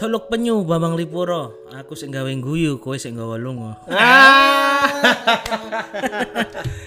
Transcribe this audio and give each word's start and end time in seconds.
Teluk 0.00 0.32
Penyu 0.32 0.64
Bambang 0.64 0.96
Lipuro. 0.96 1.68
Aku 1.76 1.92
sing 1.92 2.08
gawe 2.08 2.32
guyu, 2.40 2.80
kowe 2.80 2.96
sing 2.96 3.20
gawe 3.20 3.36
lunga. 3.36 3.84
Ah. 3.92 4.80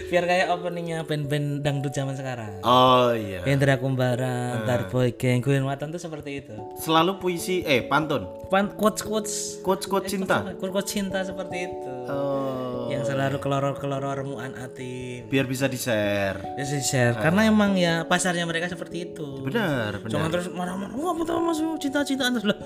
Biar 0.10 0.26
kayak 0.26 0.50
openingnya 0.50 1.06
band-band 1.06 1.62
dangdut 1.62 1.94
zaman 1.94 2.18
sekarang. 2.18 2.58
Oh 2.66 3.14
iya. 3.14 3.46
Hendra 3.46 3.78
Kumbara, 3.78 4.58
Antar 4.58 4.90
Boy 4.90 5.14
Gang, 5.14 5.46
Guyon 5.46 5.70
Watan 5.70 5.94
tuh 5.94 6.02
seperti 6.02 6.42
itu. 6.42 6.58
Selalu 6.82 7.22
puisi 7.22 7.62
eh 7.62 7.86
pantun. 7.86 8.26
Pan 8.50 8.74
quotes 8.74 9.06
quotes 9.06 9.34
Quotes 9.62 9.86
quotes 9.86 10.10
cinta. 10.10 10.42
quotes 10.58 10.74
quotes 10.74 10.90
cinta 10.90 11.22
seperti 11.22 11.70
itu. 11.70 11.94
Oh. 12.10 12.90
Yang 12.90 13.14
selalu 13.14 13.38
keloror 13.42 13.78
keloror 13.78 14.26
remuan 14.26 14.58
ati. 14.58 15.22
Biar 15.30 15.46
bisa 15.46 15.70
di-share. 15.70 16.58
Ya 16.58 16.66
sih 16.66 16.82
share 16.82 17.18
karena 17.18 17.46
emang 17.46 17.78
ya 17.78 18.06
pasarnya 18.10 18.46
mereka 18.46 18.70
seperti 18.70 19.14
itu. 19.14 19.46
Benar, 19.46 20.02
benar. 20.02 20.14
Jangan 20.14 20.30
terus 20.30 20.48
marah-marah. 20.54 20.94
Wah, 20.98 21.14
apa 21.14 21.34
mas 21.42 21.62
cinta-cintaan 21.82 22.38
terus 22.38 22.48
lah. 22.54 22.58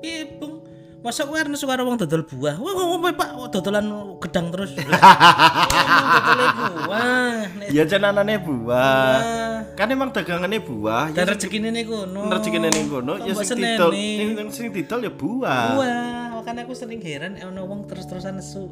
Iya, 0.00 0.24
Bang. 0.36 0.54
Masa 1.00 1.24
kowe 1.24 1.32
arep 1.32 1.56
suka 1.56 1.80
wong 1.80 1.96
dodol 1.96 2.28
buah. 2.28 2.60
Wah, 2.60 2.72
ngomong 2.76 3.16
Pak, 3.16 3.28
dodolan 3.48 3.88
gedang 4.20 4.52
terus. 4.52 4.76
Dodolan 4.76 6.50
buah. 6.52 7.40
Ya 7.72 7.82
jenenane 7.88 8.36
buah. 8.36 9.16
ah, 9.16 9.58
Kan 9.74 9.88
emang 9.88 10.12
dagangannya 10.12 10.60
buah. 10.60 11.08
Dan 11.08 11.24
rezekine 11.24 11.72
niku 11.72 12.04
no. 12.04 12.28
rezekine 12.28 12.68
ning 12.68 12.92
kono 12.92 13.16
ya 13.16 13.32
sing 13.34 13.56
didol. 13.56 13.90
Sing 13.92 14.28
sing 14.52 14.66
didol 14.70 15.00
ya 15.00 15.12
buah. 15.12 15.64
Buah. 15.72 16.36
Makanya 16.36 16.64
aku 16.64 16.76
sering 16.76 17.00
heran 17.00 17.36
ono 17.38 17.64
wong 17.64 17.88
terus-terusan 17.88 18.36
nesu 18.36 18.68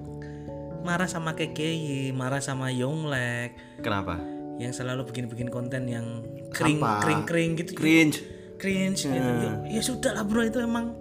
marah 0.79 1.09
sama 1.09 1.33
KKY, 1.33 2.13
marah 2.13 2.41
sama 2.41 2.71
Yonglek 2.71 3.57
Kenapa? 3.81 4.17
yang 4.57 4.73
selalu 4.73 5.05
bikin-bikin 5.05 5.49
konten 5.49 5.85
yang 5.85 6.25
kering 6.49 6.81
Apa? 6.81 7.05
kering 7.05 7.23
kering 7.25 7.51
gitu 7.57 7.73
Cringe. 7.77 8.17
cringe 8.57 9.05
gitu. 9.05 9.17
Hmm. 9.21 9.69
Ya, 9.69 9.79
ya 9.79 9.83
sudah 9.85 10.13
lah 10.13 10.25
bro 10.25 10.43
itu 10.43 10.59
emang 10.59 10.97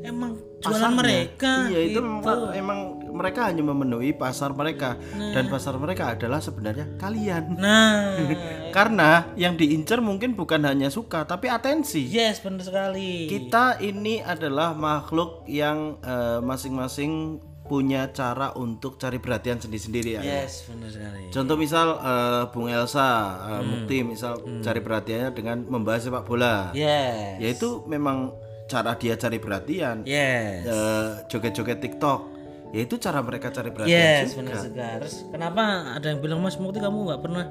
emang 0.00 0.32
jualan 0.58 0.92
mereka. 0.92 1.66
Iya 1.66 1.80
itu 1.84 1.90
gitu. 1.94 2.02
memang, 2.02 2.40
emang 2.52 2.78
mereka 3.08 3.46
hanya 3.46 3.62
memenuhi 3.62 4.12
pasar 4.12 4.52
mereka 4.52 4.94
Nah. 5.12 5.32
dan 5.32 5.46
pasar 5.46 5.74
mereka 5.74 6.12
adalah 6.12 6.38
sebenarnya 6.38 6.86
kalian. 6.96 7.54
Nah, 7.54 8.14
Karena 8.76 9.32
yang 9.34 9.54
diincar 9.54 9.98
mungkin 9.98 10.32
bukan 10.32 10.62
hanya 10.62 10.86
suka 10.88 11.24
tapi 11.24 11.48
atensi. 11.48 12.06
yes 12.06 12.38
benar 12.38 12.62
sekali. 12.62 13.26
Kita 13.26 13.78
ini 13.78 14.20
adalah 14.20 14.70
makhluk 14.72 15.46
yang 15.46 15.98
eh, 16.00 16.38
masing-masing 16.38 17.38
punya 17.64 18.08
cara 18.08 18.56
untuk 18.56 18.96
cari 18.96 19.20
perhatian 19.20 19.60
sendiri-sendiri 19.60 20.16
ya. 20.16 20.22
Yes 20.22 20.64
benar 20.64 20.88
sekali. 20.88 21.28
Contoh 21.28 21.56
misal 21.56 21.86
eh, 21.96 22.42
Bung 22.48 22.66
Elsa, 22.66 23.08
eh, 23.08 23.60
Hmm. 23.60 23.66
Mukti 23.68 23.96
misal 24.02 24.32
cari 24.58 24.80
perhatiannya 24.80 25.30
dengan 25.32 25.56
membahas 25.64 26.06
sepak 26.06 26.24
bola. 26.24 26.70
Yes. 26.72 27.36
Ya 27.36 27.48
itu 27.50 27.84
memang 27.84 28.32
cara 28.68 28.94
dia 28.94 29.16
cari 29.16 29.40
perhatian. 29.40 30.04
Yes. 30.04 30.68
Eh, 30.68 31.08
joget-joget 31.26 31.80
TikTok. 31.80 32.20
Ya 32.68 32.84
itu 32.84 33.00
cara 33.00 33.24
mereka 33.24 33.48
cari 33.48 33.72
perhatian. 33.72 34.28
Yes, 34.28 34.36
juga. 34.36 34.60
benar. 34.60 34.96
Terus 35.00 35.16
kenapa 35.32 35.62
ada 35.96 36.06
yang 36.12 36.20
bilang 36.20 36.44
Mas 36.44 36.60
Mukti 36.60 36.78
kamu 36.78 37.08
nggak 37.08 37.22
pernah 37.24 37.44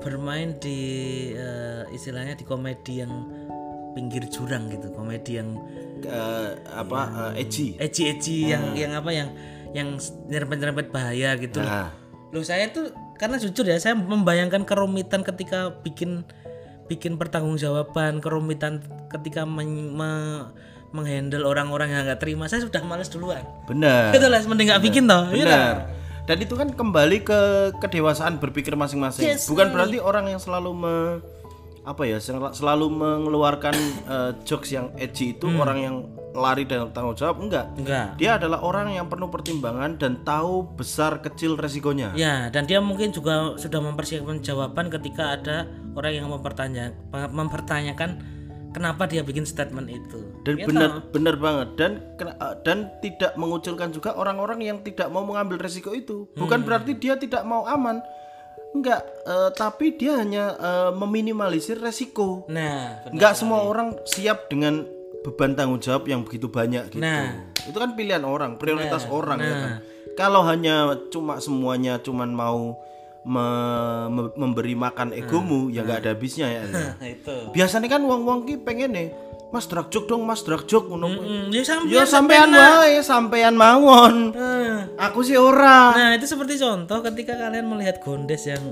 bermain 0.00 0.56
di 0.56 0.80
eh, 1.36 1.84
istilahnya 1.92 2.32
di 2.32 2.48
komedi 2.48 3.04
yang 3.04 3.12
pinggir 3.92 4.24
jurang 4.32 4.72
gitu, 4.72 4.88
komedi 4.96 5.36
yang 5.36 5.60
Eh, 5.98 6.50
apa 6.70 7.34
eh, 7.34 7.42
edgy. 7.42 7.74
edgy-edgy 7.74 8.54
yang 8.54 8.70
yang 8.78 8.94
apa 8.94 9.10
yang 9.10 9.28
yang 9.74 9.88
nyerempet-nyerempet 10.30 10.94
bahaya 10.94 11.34
gitu. 11.34 11.58
Nah, 11.58 11.90
Loh 12.30 12.46
saya 12.46 12.70
tuh 12.70 12.94
karena 13.18 13.34
jujur 13.34 13.66
ya 13.66 13.74
saya 13.82 13.98
membayangkan 13.98 14.62
kerumitan 14.62 15.26
ketika 15.26 15.74
bikin 15.82 16.22
bikin 16.88 17.14
pertanggungjawaban, 17.14 18.18
kerumitan 18.18 18.80
ketika 19.08 19.44
men- 19.44 19.92
me- 19.92 20.48
menghandle 20.88 21.44
orang-orang 21.44 21.92
yang 21.92 22.02
nggak 22.02 22.16
terima. 22.18 22.48
Saya 22.48 22.64
sudah 22.64 22.80
males 22.80 23.06
duluan. 23.06 23.44
benar. 23.64 24.08
Itu 24.10 24.24
lah 24.24 24.40
mending 24.40 24.72
nggak 24.72 24.82
bikin 24.82 25.04
toh. 25.04 25.28
Iya 25.28 25.44
Benar. 25.44 25.74
Dan 26.24 26.36
itu 26.40 26.54
kan 26.56 26.68
kembali 26.68 27.18
ke 27.22 27.40
kedewasaan 27.76 28.36
berpikir 28.36 28.72
masing-masing. 28.72 29.36
Bukan 29.48 29.68
berarti 29.68 29.96
orang 29.96 30.28
yang 30.28 30.36
selalu 30.36 30.70
me, 30.72 30.94
apa 31.84 32.04
ya 32.04 32.16
sel- 32.18 32.52
selalu 32.52 32.88
mengeluarkan 32.88 33.72
eh, 34.06 34.30
jokes 34.44 34.68
yang 34.70 34.92
edgy 34.94 35.32
itu 35.32 35.44
Hmm. 35.44 35.60
orang 35.60 35.78
yang 35.78 35.96
lari 36.38 36.64
dan 36.64 36.88
tanggung 36.94 37.18
jawab 37.18 37.42
enggak. 37.42 37.66
Enggak. 37.74 38.14
Dia 38.16 38.38
adalah 38.38 38.62
orang 38.62 38.94
yang 38.94 39.10
penuh 39.10 39.26
pertimbangan 39.26 39.98
dan 39.98 40.22
tahu 40.22 40.62
besar 40.78 41.18
kecil 41.18 41.58
resikonya. 41.58 42.14
Ya, 42.14 42.48
dan 42.48 42.64
dia 42.64 42.78
mungkin 42.78 43.10
juga 43.10 43.58
sudah 43.58 43.82
mempersiapkan 43.82 44.38
jawaban 44.40 44.88
ketika 44.88 45.34
ada 45.34 45.66
orang 45.98 46.12
yang 46.14 46.26
mempertanya, 46.30 46.94
mempertanyakan 47.12 48.22
kenapa 48.70 49.08
dia 49.08 49.24
bikin 49.24 49.42
statement 49.42 49.88
itu. 49.88 50.20
Dan 50.44 50.54
Ya 50.60 50.66
benar 50.68 50.88
toh? 50.88 51.02
benar 51.12 51.34
banget 51.36 51.68
dan 51.76 51.92
eh, 52.20 52.54
dan 52.62 52.78
tidak 53.02 53.32
mengucilkan 53.34 53.90
juga 53.90 54.14
orang-orang 54.14 54.62
yang 54.62 54.78
tidak 54.84 55.08
mau 55.10 55.24
mengambil 55.24 55.58
resiko 55.58 55.92
itu. 55.92 56.28
Bukan 56.36 56.62
berarti 56.62 56.94
dia 56.96 57.18
tidak 57.18 57.42
mau 57.42 57.66
aman. 57.66 58.00
Enggak, 58.68 59.00
eh, 59.24 59.50
tapi 59.56 59.96
dia 59.96 60.20
hanya 60.20 60.54
eh, 60.54 60.90
meminimalisir 60.92 61.80
resiko. 61.80 62.44
Nah. 62.52 63.08
Enggak 63.08 63.34
semua 63.34 63.64
orang 63.64 63.96
siap 64.04 64.52
dengan 64.52 64.84
beban 65.28 65.52
tanggung 65.52 65.76
jawab 65.78 66.08
yang 66.08 66.24
begitu 66.24 66.48
banyak 66.48 66.88
gitu. 66.88 66.98
Nah. 66.98 67.52
Itu 67.60 67.76
kan 67.76 67.92
pilihan 67.92 68.24
orang, 68.24 68.56
prioritas 68.56 69.04
orang 69.04 69.38
ya 69.38 69.54
kan. 69.54 69.72
Kalau 70.14 70.40
hanya 70.42 70.74
cuma 71.08 71.36
semuanya 71.38 72.00
cuman 72.00 72.32
mau 72.32 72.80
me- 73.22 74.08
me- 74.08 74.34
memberi 74.34 74.72
makan 74.72 75.12
egomu 75.12 75.68
ya 75.68 75.84
nggak 75.84 76.00
ada 76.00 76.10
habisnya 76.10 76.48
ya. 76.48 76.62
Nah, 76.64 76.96
itu. 77.14 77.52
Biasanya 77.52 77.86
kan 77.86 78.00
wong-wong 78.00 78.42
ki 78.42 78.56
pengen 78.58 78.90
nih, 78.90 79.08
Mas 79.48 79.64
drakjuk 79.64 80.04
dong, 80.04 80.24
Mas 80.24 80.40
drakjuk 80.40 80.88
ngono. 80.88 81.08
Hmm, 81.08 81.48
ya 81.48 81.60
sampai 81.62 81.92
Ya 81.92 82.04
sampean 82.04 82.48
wae, 82.50 83.00
sampean 83.00 83.54
mawon. 83.54 84.32
Nah, 84.32 84.88
Aku 85.08 85.20
sih 85.20 85.36
ora. 85.36 85.92
nah, 85.92 86.10
itu 86.12 86.24
seperti 86.24 86.56
contoh 86.56 87.04
ketika 87.04 87.36
kalian 87.36 87.68
melihat 87.68 88.00
gondes 88.00 88.44
yang 88.44 88.64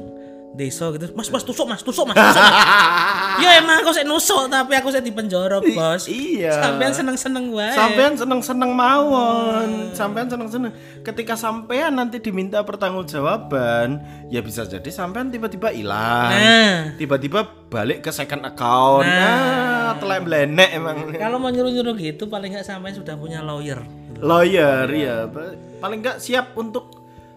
desa 0.56 0.88
gitu. 0.90 1.12
Mas, 1.12 1.28
mas 1.28 1.44
tusuk, 1.44 1.64
Mas, 1.64 1.80
tusuk, 1.80 2.08
Mas. 2.08 2.16
Tusuk, 2.16 2.40
ya 3.44 3.60
emang 3.60 3.78
aku 3.78 3.92
saya 3.92 4.02
nusuk 4.02 4.48
tapi 4.48 4.72
aku 4.72 4.88
saya 4.88 5.00
dipenjara, 5.00 5.60
Bos. 5.60 6.08
Iya. 6.08 6.56
Sampean 6.56 6.90
seneng-seneng 6.90 7.52
wae. 7.52 7.70
Sampean 7.70 8.16
seneng-seneng 8.16 8.70
mawon. 8.72 9.92
Sampean 9.92 10.26
seneng-seneng. 10.26 10.72
Ketika 11.02 11.36
sampean 11.36 11.94
nanti 11.94 12.18
diminta 12.18 12.64
pertanggungjawaban, 12.64 14.00
ya 14.26 14.40
bisa 14.40 14.64
jadi 14.64 14.88
sampean 14.88 15.28
tiba-tiba 15.28 15.70
hilang. 15.70 16.32
Nah, 16.32 16.76
Tiba-tiba 16.96 17.44
balik 17.68 18.00
ke 18.00 18.10
second 18.10 18.42
account. 18.42 19.04
Nah, 19.04 19.94
telek 19.96 20.24
blenek 20.24 20.72
emang. 20.72 21.12
kalau 21.12 21.36
mau 21.36 21.48
nyuruh-nyuruh 21.48 21.94
gitu 21.94 22.26
paling 22.26 22.50
nggak 22.50 22.64
sampean 22.64 22.96
sudah 22.96 23.14
punya 23.14 23.40
lawyer. 23.40 23.84
Lawyer 24.16 24.88
ya. 24.88 25.28
Pa- 25.28 25.52
Paling 25.76 26.00
enggak 26.00 26.18
siap 26.18 26.56
untuk 26.56 26.95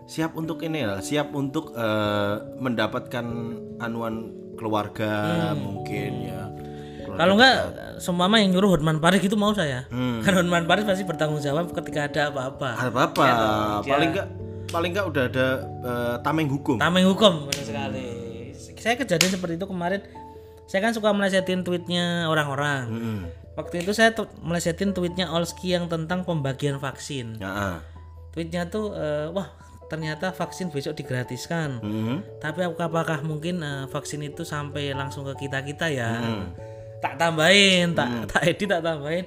siap 0.09 0.33
untuk 0.33 0.65
ini 0.65 0.89
lah, 0.89 1.05
siap 1.05 1.29
untuk 1.37 1.77
eh, 1.77 2.33
mendapatkan 2.57 3.25
anuan 3.77 4.33
keluarga 4.57 5.53
mungkin 5.53 6.11
ya. 6.25 6.49
Kalau 7.09 7.35
enggak 7.37 7.57
seumpama 8.01 8.41
yang 8.41 8.57
nyuruh 8.57 8.73
Hotman 8.73 8.97
Paris 8.97 9.21
itu 9.21 9.37
mau 9.37 9.53
saya. 9.53 9.85
Hmm. 9.93 10.25
Kan 10.25 10.33
Hotman 10.33 10.65
Paris 10.65 10.87
pasti 10.87 11.05
bertanggung 11.05 11.41
jawab 11.45 11.69
ketika 11.69 12.09
ada 12.09 12.33
apa-apa. 12.33 12.69
apa 12.89 12.99
apa 13.05 13.25
paling 13.85 14.09
enggak 14.17 14.27
paling 14.69 14.89
enggak 14.93 15.05
udah 15.09 15.23
ada 15.29 15.47
eh, 15.61 16.15
tameng 16.25 16.49
hukum 16.49 16.81
Tameng 16.81 17.05
hukum 17.05 17.45
benar 17.45 17.65
sekali. 17.65 18.07
Saya 18.79 18.95
kejadian 18.97 19.31
seperti 19.37 19.61
itu 19.61 19.67
kemarin. 19.69 20.01
Saya 20.69 20.85
kan 20.85 20.93
suka 20.93 21.09
melesetin 21.13 21.61
tweetnya 21.65 22.29
orang-orang. 22.29 22.83
Hmm. 22.89 23.21
Waktu 23.57 23.83
itu 23.83 23.91
saya 23.91 24.13
tu- 24.15 24.29
melesetin 24.39 24.95
tweetnya 24.95 25.33
Olski 25.33 25.73
yang 25.75 25.89
tentang 25.91 26.23
pembagian 26.23 26.79
vaksin. 26.79 27.41
Ya. 27.41 27.83
Tweetnya 28.31 28.69
tuh 28.69 28.93
eh, 28.95 29.27
wah 29.33 29.49
ternyata 29.89 30.31
vaksin 30.31 30.69
besok 30.69 30.95
digratiskan. 30.95 31.81
Mhm. 31.81 32.39
Tapi 32.39 32.63
apakah 32.69 33.25
mungkin 33.25 33.59
eh, 33.59 33.85
vaksin 33.89 34.22
itu 34.22 34.45
sampai 34.45 34.94
langsung 34.94 35.25
ke 35.25 35.50
kita 35.50 35.65
kita 35.65 35.89
ya? 35.89 36.21
Hmm. 36.21 36.53
Tak 37.01 37.18
tambahin, 37.18 37.97
tak 37.97 38.09
tak 38.31 38.41
edit, 38.45 38.69
tak 38.69 38.86
tambahin. 38.86 39.25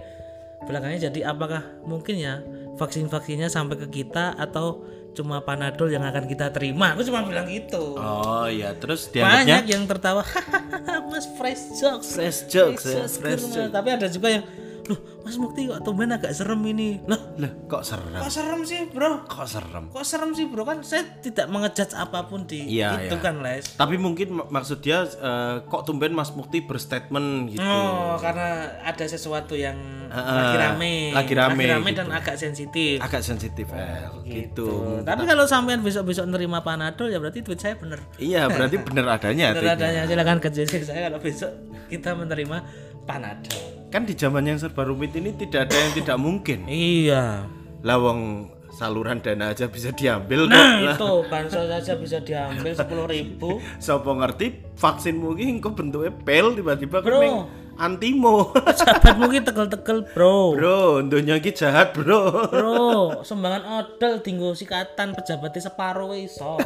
Belakangnya 0.63 1.11
jadi 1.11 1.35
apakah 1.35 1.83
mungkin 1.83 2.17
ya 2.17 2.39
vaksin 2.79 3.11
vaksinnya 3.11 3.51
sampai 3.51 3.75
ke 3.83 3.91
kita 3.91 4.39
atau 4.39 4.87
cuma 5.13 5.45
panadol 5.45 5.91
yang 5.91 6.07
akan 6.07 6.25
kita 6.25 6.49
terima? 6.55 6.95
Aku 6.95 7.05
cuma 7.05 7.27
bilang 7.27 7.45
gitu. 7.45 7.99
oh 7.99 8.47
iya 8.49 8.73
terus 8.73 9.11
dianggapnya 9.13 9.45
Banyak 9.45 9.65
yang 9.69 9.85
tertawa, 9.85 10.23
"Hahaha, 10.25 11.03
Mas 11.11 11.27
fresh 11.37 11.77
jokes. 11.77 12.15
fresh 12.17 12.41
jokes 12.49 12.87
ya 12.89 13.05
Fresh 13.05 13.19
fresh 13.21 13.43
jokes." 13.45 13.57
jokes 13.59 13.73
Tapi 13.75 13.89
ada 13.93 14.07
juga 14.09 14.29
yang, 14.33 14.45
loh 14.85 14.99
Mas 15.23 15.39
Mukti 15.39 15.65
kok 15.65 15.81
tumben 15.81 16.11
agak 16.11 16.33
serem 16.33 16.59
ini. 16.65 16.99
Loh, 17.05 17.19
lah 17.37 17.53
kok 17.65 17.83
serem 17.83 18.11
kok 18.13 18.29
serem 18.29 18.61
sih 18.63 18.81
bro? 18.87 19.23
kok 19.25 19.47
serem 19.47 19.85
Kok 19.89 20.03
serem 20.03 20.31
sih 20.33 20.47
bro? 20.47 20.63
Kan 20.63 20.83
saya 20.83 21.07
tidak 21.19 21.47
mengejudge 21.47 21.93
apa 21.93 22.27
pun 22.27 22.43
di 22.43 22.67
Iya, 22.73 22.99
itu 23.05 23.15
iya. 23.15 23.23
kan 23.23 23.39
Les. 23.41 23.63
tapi 23.73 23.95
mungkin 23.95 24.35
mak- 24.35 24.51
maksud 24.51 24.79
dia 24.79 25.03
eh, 25.03 25.57
kok 25.65 25.83
tumben 25.83 26.11
Mas 26.11 26.31
Mukti 26.31 26.61
berstatement 26.61 27.47
gitu 27.49 27.63
Oh, 27.63 28.19
karena 28.19 28.49
ada 28.81 29.05
sesuatu 29.05 29.55
yang 29.55 29.79
Heeh, 30.09 30.37
lagi 30.37 30.57
rame, 30.59 30.95
lagi 31.11 31.35
rame, 31.35 31.65
gitu. 31.65 31.97
dan 31.97 32.09
agak 32.11 32.37
sensitif. 32.37 32.97
agak 32.99 33.23
sensitif 33.23 33.67
eh, 33.73 34.07
gitu. 34.25 35.01
Tapi 35.01 35.23
kalau 35.25 35.45
sampean 35.45 35.81
besok-besok 35.81 36.27
nerima 36.27 36.61
panadol 36.61 37.07
ya 37.07 37.17
berarti 37.17 37.41
tweet 37.41 37.59
saya 37.59 37.75
bener. 37.75 38.03
iya 38.17 38.45
berarti 38.47 38.77
bener 38.77 39.07
adanya 39.07 39.53
Bener 39.57 39.73
adanya 39.73 40.03
silakan 40.05 40.39
ke 40.39 40.49
saya 40.53 41.09
kalau 41.09 41.19
besok 41.19 41.51
kita 41.89 42.13
menerima 42.13 42.59
panadol. 43.03 43.82
Kan 43.93 44.03
di 44.03 44.15
zaman 44.15 44.43
yang 44.43 44.57
serba 44.57 44.83
rumit 44.83 45.13
ini 45.13 45.31
tidak 45.33 45.69
ada 45.69 45.77
yang 45.77 45.93
tidak 45.93 46.17
mungkin 46.17 46.65
Iya. 46.65 47.45
lawang 47.81 48.49
saluran 48.73 49.21
dana 49.21 49.53
aja 49.53 49.69
bisa 49.69 49.93
diambil 49.93 50.49
kok. 50.49 50.57
Nah, 50.57 50.97
itu 50.97 51.11
bansos 51.29 51.69
saja 51.69 51.93
bisa 51.93 52.19
diambil 52.19 52.73
10.000 52.73 52.89
ribu. 53.07 53.61
Sopo 53.77 54.17
ngerti 54.17 54.47
vaksin 54.75 55.15
mungkin 55.15 55.61
kok 55.61 55.77
bentuknya 55.77 56.09
pel 56.11 56.57
tiba-tiba 56.57 56.99
Bro. 56.99 57.21
kok 57.21 57.37
antimo 57.75 58.49
Pejabat 58.51 59.17
mungkin 59.21 59.43
tegel-tegel, 59.43 60.09
Bro. 60.09 60.57
bro 60.57 60.81
dunia 61.03 61.37
iki 61.37 61.53
jahat 61.53 61.93
bro 61.93 62.49
Bro, 62.49 62.81
sumbangan 63.23 63.61
odol 63.79 64.21
dinggo 64.21 64.53
sikatan 64.53 65.13
pejabatnya 65.13 65.61
separuh 65.63 66.13
iso. 66.15 66.57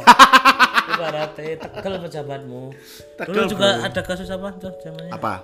Ibaratnya 0.87 1.59
tegel 1.59 1.93
pejabatmu. 1.99 2.63
Dulu 3.19 3.41
juga 3.47 3.83
ada 3.83 3.99
kasus 3.99 4.31
apa 4.31 4.55
tuh 4.55 4.71
zamannya? 4.79 5.11
apa 5.11 5.43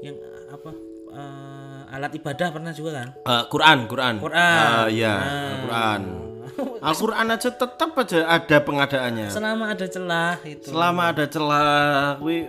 Yang 0.00 0.16
apa? 0.48 0.70
Eh, 1.10 1.94
alat 1.94 2.12
ibadah 2.12 2.48
pernah 2.50 2.72
juga 2.72 2.90
kan? 3.00 3.08
Eh, 3.16 3.44
Quran 3.48 3.78
Quran 3.84 4.14
Quran. 4.18 4.58
Ah, 4.58 4.86
iya 4.86 5.14
Al-Quran 5.56 6.02
Al-Quran 6.88 7.26
aja 7.28 7.48
tetap 7.50 7.90
aja 7.94 8.18
ada 8.26 8.56
pengadaannya 8.58 9.28
Selama 9.28 9.64
ada 9.70 9.86
celah 9.86 10.36
itu. 10.42 10.64
selama 10.66 11.02
ada 11.10 11.24
celah 11.24 12.16
kuwi 12.16 12.48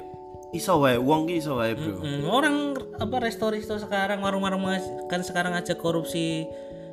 iso 0.49 0.81
wae 0.81 0.97
wong 0.97 1.29
ki 1.29 1.35
iso 1.37 1.53
wae 1.55 1.77
bro 1.77 2.01
Hmm, 2.01 2.25
orang 2.25 2.55
apa 2.95 3.15
resto-resto 3.21 3.77
sekarang 3.77 4.23
warung-warung 4.23 4.65
kan 5.05 5.21
sekarang 5.21 5.53
aja 5.53 5.75
korupsi 5.75 6.47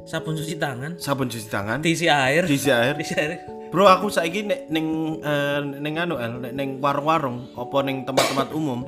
sabun 0.04 0.36
cuci 0.36 0.60
tangan, 0.60 1.00
sabun 1.00 1.26
cuci 1.26 1.48
tangan 1.48 1.82
diisi 1.82 2.06
air, 2.06 2.44
diisi 2.44 2.70
air 2.70 2.94
diisi 2.94 3.16
air. 3.16 3.42
Bro, 3.66 3.90
aku 3.90 4.06
saiki 4.06 4.46
nek 4.46 4.70
ning 4.70 5.18
eh, 5.18 5.58
ning 5.82 5.98
anu 5.98 6.14
El, 6.14 6.38
nek 6.38 6.52
ning 6.54 6.78
warung-warung 6.78 7.50
apa 7.50 7.76
ning 7.82 8.06
tempat-tempat 8.06 8.54
umum. 8.54 8.86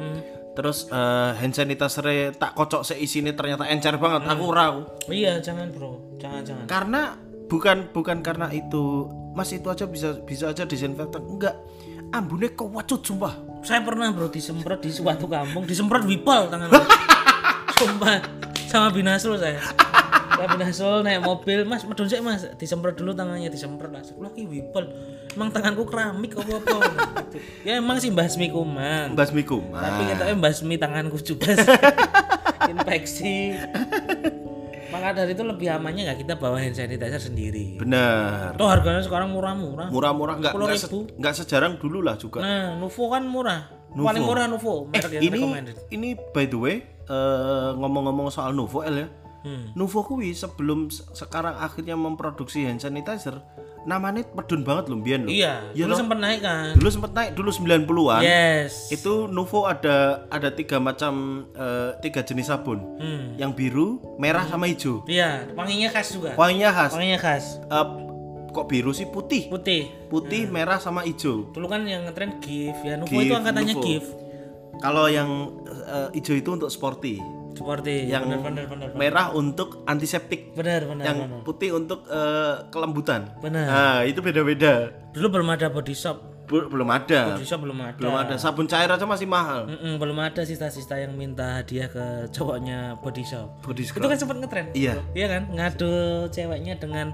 Terus 0.58 0.90
eh, 0.90 1.30
hand 1.38 1.54
sanitizer 1.54 2.34
tak 2.34 2.58
kocok 2.58 2.82
seisine 2.82 3.30
ternyata 3.30 3.62
encer 3.70 3.94
banget. 3.94 4.26
Aku 4.26 4.50
ora 4.50 4.74
aku. 4.74 5.06
Iya, 5.06 5.38
jangan 5.38 5.70
bro, 5.70 6.18
jangan 6.18 6.42
jangan. 6.42 6.64
Karena 6.66 7.14
bukan 7.46 7.94
bukan 7.94 8.26
karena 8.26 8.50
itu. 8.50 9.06
Mas 9.38 9.54
itu 9.54 9.70
aja 9.70 9.86
bisa 9.86 10.18
bisa 10.26 10.50
aja 10.50 10.66
disinfektan. 10.66 11.22
Enggak. 11.22 11.54
Ambune 12.10 12.50
kewacut 12.58 13.06
sumpah. 13.06 13.38
Saya 13.62 13.86
pernah 13.86 14.10
bro 14.10 14.26
disemprot 14.26 14.82
di 14.82 14.90
suatu 14.90 15.30
kampung, 15.30 15.62
disemprot 15.62 16.02
wipol 16.02 16.50
tangan. 16.50 16.74
Sumpah 17.78 18.18
sama 18.66 18.90
binasul 18.90 19.38
saya. 19.38 19.62
Saya 20.28 20.46
binasul 20.50 21.00
naik 21.00 21.20
mobil, 21.20 21.64
Mas, 21.64 21.82
medun 21.82 22.06
sik 22.06 22.20
Mas, 22.20 22.44
disemprot 22.54 22.94
dulu 22.94 23.12
tangannya, 23.12 23.48
disemprot 23.48 23.88
langsung. 23.88 24.18
Lah 24.18 24.30
ki 24.30 24.44
wipol. 24.44 24.84
Emang 25.32 25.48
tanganku 25.48 25.84
keramik 25.84 26.34
apa 26.34 26.52
apa. 26.54 26.76
Gitu. 27.24 27.38
Ya 27.62 27.78
emang 27.78 27.98
sih 27.98 28.10
basmi 28.10 28.48
kuman. 28.48 29.14
Basmi 29.14 29.42
kuman. 29.42 29.78
Tapi 29.78 30.02
katanya 30.06 30.34
basmi 30.36 30.74
tanganku 30.76 31.18
juga 31.18 31.54
sih. 31.54 31.78
infeksi. 32.68 33.56
Maka 34.88 35.12
dari 35.12 35.36
itu 35.36 35.44
lebih 35.44 35.68
amannya 35.68 36.08
nggak 36.08 36.18
kita 36.18 36.34
bawa 36.34 36.56
hand 36.56 36.72
sanitizer 36.72 37.20
sendiri. 37.20 37.76
Bener. 37.76 38.56
Tuh 38.56 38.64
harganya 38.64 39.04
sekarang 39.04 39.28
murah-murah. 39.30 39.92
Murah-murah 39.92 40.40
enggak 40.40 40.52
enggak, 40.56 40.80
se- 40.80 40.88
10.000. 40.88 41.20
enggak 41.20 41.34
sejarang 41.36 41.72
dulu 41.76 42.00
lah 42.00 42.16
juga. 42.16 42.40
Nah, 42.40 42.72
Nuvo 42.74 43.04
kan 43.08 43.22
murah. 43.22 43.68
Paling 43.88 44.24
murah 44.24 44.44
Nuvo, 44.48 44.84
merek 44.86 45.12
yang 45.16 45.22
ini 45.24 45.38
recommended. 45.40 45.76
ini 45.88 46.08
by 46.30 46.44
the 46.44 46.56
way 46.56 46.76
eh, 47.04 47.70
ngomong-ngomong 47.74 48.28
soal 48.28 48.52
Nuvo 48.52 48.80
El 48.80 48.96
ya. 48.98 49.08
Hmm. 49.38 49.70
Nuvo 49.72 50.02
kuwi 50.02 50.34
sebelum 50.34 50.90
se- 50.90 51.06
sekarang 51.12 51.54
akhirnya 51.56 51.94
memproduksi 51.94 52.66
hand 52.66 52.78
sanitizer 52.78 53.38
namanya 53.86 54.26
medun 54.34 54.66
banget 54.66 54.90
loh 54.90 54.98
Bian 54.98 55.24
loh. 55.24 55.30
Iya, 55.30 55.72
Iya 55.72 55.86
dulu 55.86 55.94
sempat 55.96 56.18
naik 56.18 56.40
kan. 56.42 56.76
Dulu 56.76 56.90
sempat 56.90 57.12
naik 57.14 57.30
dulu 57.32 57.48
90-an. 57.48 58.20
Yes. 58.20 58.90
Itu 58.90 59.30
Nuvo 59.30 59.64
ada 59.64 60.26
ada 60.28 60.50
tiga 60.50 60.76
macam 60.76 61.46
eh, 61.54 61.96
tiga 62.02 62.20
jenis 62.20 62.50
sabun. 62.50 62.82
Hmm. 62.98 63.38
Yang 63.38 63.50
biru, 63.54 63.88
merah 64.18 64.44
sama 64.44 64.66
hijau. 64.66 65.06
Iya, 65.06 65.48
wanginya 65.54 65.88
khas 65.88 66.12
juga. 66.12 66.34
Wanginya 66.34 66.68
khas. 66.68 66.92
Wanginya 66.92 67.16
khas. 67.16 67.44
Eh, 67.62 67.86
kok 68.50 68.66
biru 68.66 68.90
sih 68.90 69.06
putih? 69.06 69.46
Putih. 69.48 69.88
Putih, 70.10 70.50
merah 70.50 70.76
sama 70.76 71.06
hijau. 71.06 71.48
Dulu 71.54 71.66
kan 71.70 71.86
yang 71.86 72.04
ngetren 72.04 72.42
GIF 72.42 72.76
ya. 72.82 72.98
Nuvo 72.98 73.08
GIF, 73.08 73.24
itu 73.24 73.34
angkatannya 73.38 73.72
Nuvo. 73.72 73.84
GIF. 73.86 74.04
Kalau 74.78 75.06
yang 75.06 75.30
eh, 75.64 76.08
hijau 76.12 76.34
itu 76.34 76.50
untuk 76.50 76.68
sporty. 76.68 77.37
Seperti 77.58 78.06
Yang 78.06 78.22
benar 78.24 78.40
benar 78.40 78.64
benar. 78.66 78.88
Merah 78.94 79.26
untuk 79.32 79.82
antiseptik. 79.84 80.54
Benar 80.54 80.86
benar 80.86 81.04
yang 81.04 81.18
benar. 81.20 81.40
putih 81.42 81.70
untuk 81.72 82.06
eh, 82.06 82.54
kelembutan. 82.68 83.34
Benar. 83.38 83.66
Nah, 83.66 83.98
itu 84.02 84.18
beda-beda. 84.18 84.94
Dulu 85.10 85.26
belum 85.34 85.48
ada 85.50 85.66
body 85.68 85.92
shop. 85.92 86.18
Belum 86.48 86.88
ada. 86.88 87.36
Body 87.36 87.44
shop 87.44 87.60
belum 87.60 87.76
ada. 87.78 87.98
Belum 88.00 88.14
ada. 88.14 88.34
Sabun 88.34 88.64
cair 88.64 88.88
aja 88.88 89.04
masih 89.04 89.28
mahal. 89.28 89.68
Mm-mm, 89.68 90.00
belum 90.00 90.16
ada 90.16 90.40
sista-sista 90.40 90.96
yang 90.96 91.12
minta 91.12 91.60
hadiah 91.60 91.84
ke 91.86 92.04
cowoknya 92.30 92.96
body 92.98 93.20
shop. 93.20 93.60
Body 93.60 93.84
Itu 93.84 93.92
scrub. 93.92 94.08
kan 94.08 94.16
sempat 94.16 94.36
ngetren. 94.38 94.66
Iya. 94.72 94.96
Iya 95.12 95.26
kan? 95.28 95.42
Ngadu 95.52 95.92
ceweknya 96.28 96.76
dengan 96.76 97.12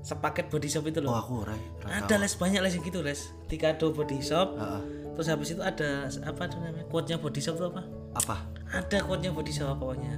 sepaket 0.00 0.48
body 0.48 0.64
shop 0.64 0.84
itu 0.86 1.00
Oh, 1.00 1.08
loh. 1.08 1.16
aku 1.16 1.32
ora. 1.42 1.56
ora 1.78 1.96
ada 1.98 2.16
les 2.16 2.32
banyak 2.32 2.60
les 2.60 2.72
yang 2.72 2.84
gitu 2.84 3.00
les. 3.00 3.20
Dikado 3.48 3.92
body 3.92 4.20
shop. 4.20 4.56
Heeh. 4.56 4.80
Terus 5.12 5.28
habis 5.28 5.48
itu 5.50 5.60
ada 5.60 6.08
apa 6.24 6.42
tuh 6.44 6.58
namanya? 6.58 6.88
Quote-nya 6.88 7.16
body 7.16 7.40
shop 7.40 7.54
itu 7.54 7.66
apa? 7.68 7.82
Apa? 8.14 8.36
Ada 8.74 9.06
quote-nya 9.06 9.30
body 9.30 9.52
shop 9.54 9.78
pokoknya. 9.78 10.14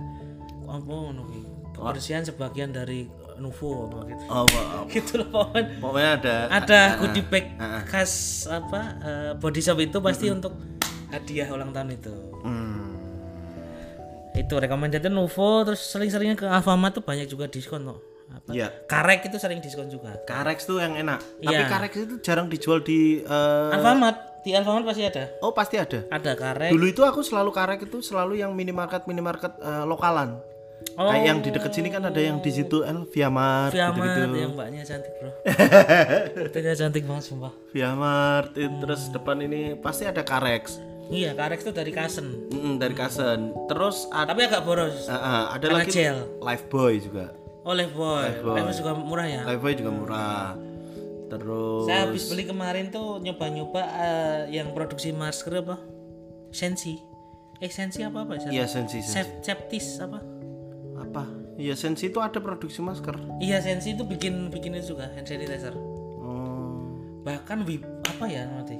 Apa 0.67 0.97
ki? 1.13 1.41
Kebersihan 1.77 2.25
sebagian 2.25 2.73
dari 2.73 3.05
Nuvo 3.37 3.93
apa 3.93 4.09
gitu. 4.09 4.25
Oh, 4.33 4.49
oh, 4.49 4.65
oh. 4.81 4.85
Gitu 4.89 5.21
loh 5.21 5.29
pokoknya. 5.29 5.77
pokoknya 5.77 6.11
ada 6.17 6.35
Ada 6.49 6.81
goodie 7.05 7.27
bag 7.29 7.47
khas 7.85 8.13
apa 8.49 8.81
eh, 9.05 9.33
body 9.37 9.61
shop 9.61 9.79
itu 9.85 10.01
pasti 10.01 10.33
untuk 10.33 10.57
hadiah 11.13 11.53
ulang 11.53 11.71
tahun 11.77 12.01
itu. 12.01 12.15
Hmm. 12.41 12.97
Itu 14.33 14.57
recommended 14.57 15.05
Nuvo 15.13 15.65
terus 15.69 15.85
sering-seringnya 15.85 16.37
ke 16.37 16.47
Alfamart 16.49 16.97
tuh 16.97 17.05
banyak 17.05 17.29
juga 17.29 17.49
diskon 17.49 17.85
kok. 17.85 18.01
Apa? 18.27 18.51
Iya. 18.53 18.69
Karek 18.91 19.29
itu 19.31 19.37
sering 19.39 19.61
diskon 19.63 19.87
juga. 19.87 20.19
Karex 20.27 20.67
tuh 20.67 20.83
yang 20.83 20.99
enak. 20.99 21.21
Tapi 21.41 21.53
Iya. 21.53 21.69
Karex 21.71 21.93
itu 21.95 22.15
jarang 22.25 22.51
dijual 22.51 22.83
di 22.83 23.21
eh, 23.23 23.75
Alfamart 23.77 24.36
di 24.47 24.55
Alfamart 24.55 24.87
pasti 24.87 25.03
ada. 25.03 25.25
Oh, 25.43 25.51
pasti 25.51 25.75
ada. 25.75 26.07
Ada 26.07 26.39
karek. 26.39 26.71
Dulu 26.71 26.87
itu 26.87 27.03
aku 27.03 27.27
selalu 27.27 27.51
Karex 27.51 27.83
itu 27.83 27.99
selalu 27.99 28.39
yang 28.39 28.55
minimarket 28.55 29.03
minimarket 29.11 29.59
eh, 29.59 29.83
lokalan. 29.83 30.39
Oh. 30.95 31.11
Kayak 31.11 31.25
yang 31.27 31.39
di 31.43 31.51
dekat 31.51 31.73
sini 31.75 31.91
kan 31.91 32.07
ada 32.07 32.21
yang 32.23 32.39
di 32.39 32.53
situ 32.55 32.87
El 32.87 33.11
Viamart 33.11 33.75
Viamart 33.75 33.97
gitu-gitu. 33.99 34.39
yang 34.39 34.53
mbaknya 34.55 34.87
cantik 34.87 35.13
bro. 35.19 35.31
Itu 36.47 36.59
cantik 36.63 37.03
banget 37.11 37.25
sumpah. 37.27 37.53
Viamart 37.75 38.55
itu 38.55 38.77
terus 38.79 39.03
depan 39.11 39.37
ini 39.43 39.75
pasti 39.75 40.07
ada 40.07 40.23
Karex. 40.23 40.79
Iya 41.07 41.35
karek 41.35 41.63
itu 41.63 41.71
dari 41.75 41.91
Kasen. 41.91 42.51
Mm, 42.51 42.75
dari 42.79 42.95
Kasen. 42.95 43.51
Terus 43.67 44.07
ada 44.15 44.31
Tapi 44.31 44.47
agak 44.47 44.63
boros. 44.63 45.11
ada 45.11 45.59
Karena 45.59 45.83
lagi 45.83 45.91
gel. 45.91 46.19
Lifebuoy 46.39 46.95
juga. 47.03 47.35
Oh 47.67 47.75
Lifebuoy. 47.75 48.43
Lifebuoy 48.43 48.75
juga 48.79 48.93
murah 48.95 49.27
ya. 49.27 49.43
Lifebuoy 49.43 49.75
juga 49.75 49.91
murah. 49.91 50.47
Terus 51.27 51.91
Saya 51.91 52.07
habis 52.07 52.31
beli 52.31 52.47
kemarin 52.47 52.95
tuh 52.95 53.19
nyoba-nyoba 53.19 53.83
eh, 53.83 54.41
yang 54.55 54.71
produksi 54.71 55.11
masker 55.11 55.59
apa? 55.59 55.77
Sensi. 56.55 57.03
Eh 57.59 57.73
Sensi 57.73 58.05
apa 58.07 58.23
apa? 58.23 58.39
Iya 58.47 58.69
sensi, 58.71 59.03
sensi. 59.03 59.11
Sep- 59.17 59.43
Septis 59.43 59.99
apa? 59.99 60.23
apa? 60.97 61.25
Iya 61.57 61.73
sensi 61.73 62.09
itu 62.13 62.21
ada 62.21 62.37
produksi 62.41 62.85
masker. 62.85 63.17
Iya 63.41 63.61
Sensi 63.65 63.97
itu 63.97 64.05
bikin 64.05 64.53
bikin 64.53 64.77
itu 64.77 64.97
juga 64.97 65.09
hand 65.13 65.25
sanitizer. 65.25 65.73
Oh. 66.21 66.85
Bahkan 67.25 67.65
wib 67.65 67.83
apa 68.05 68.25
ya 68.29 68.45
nanti? 68.45 68.77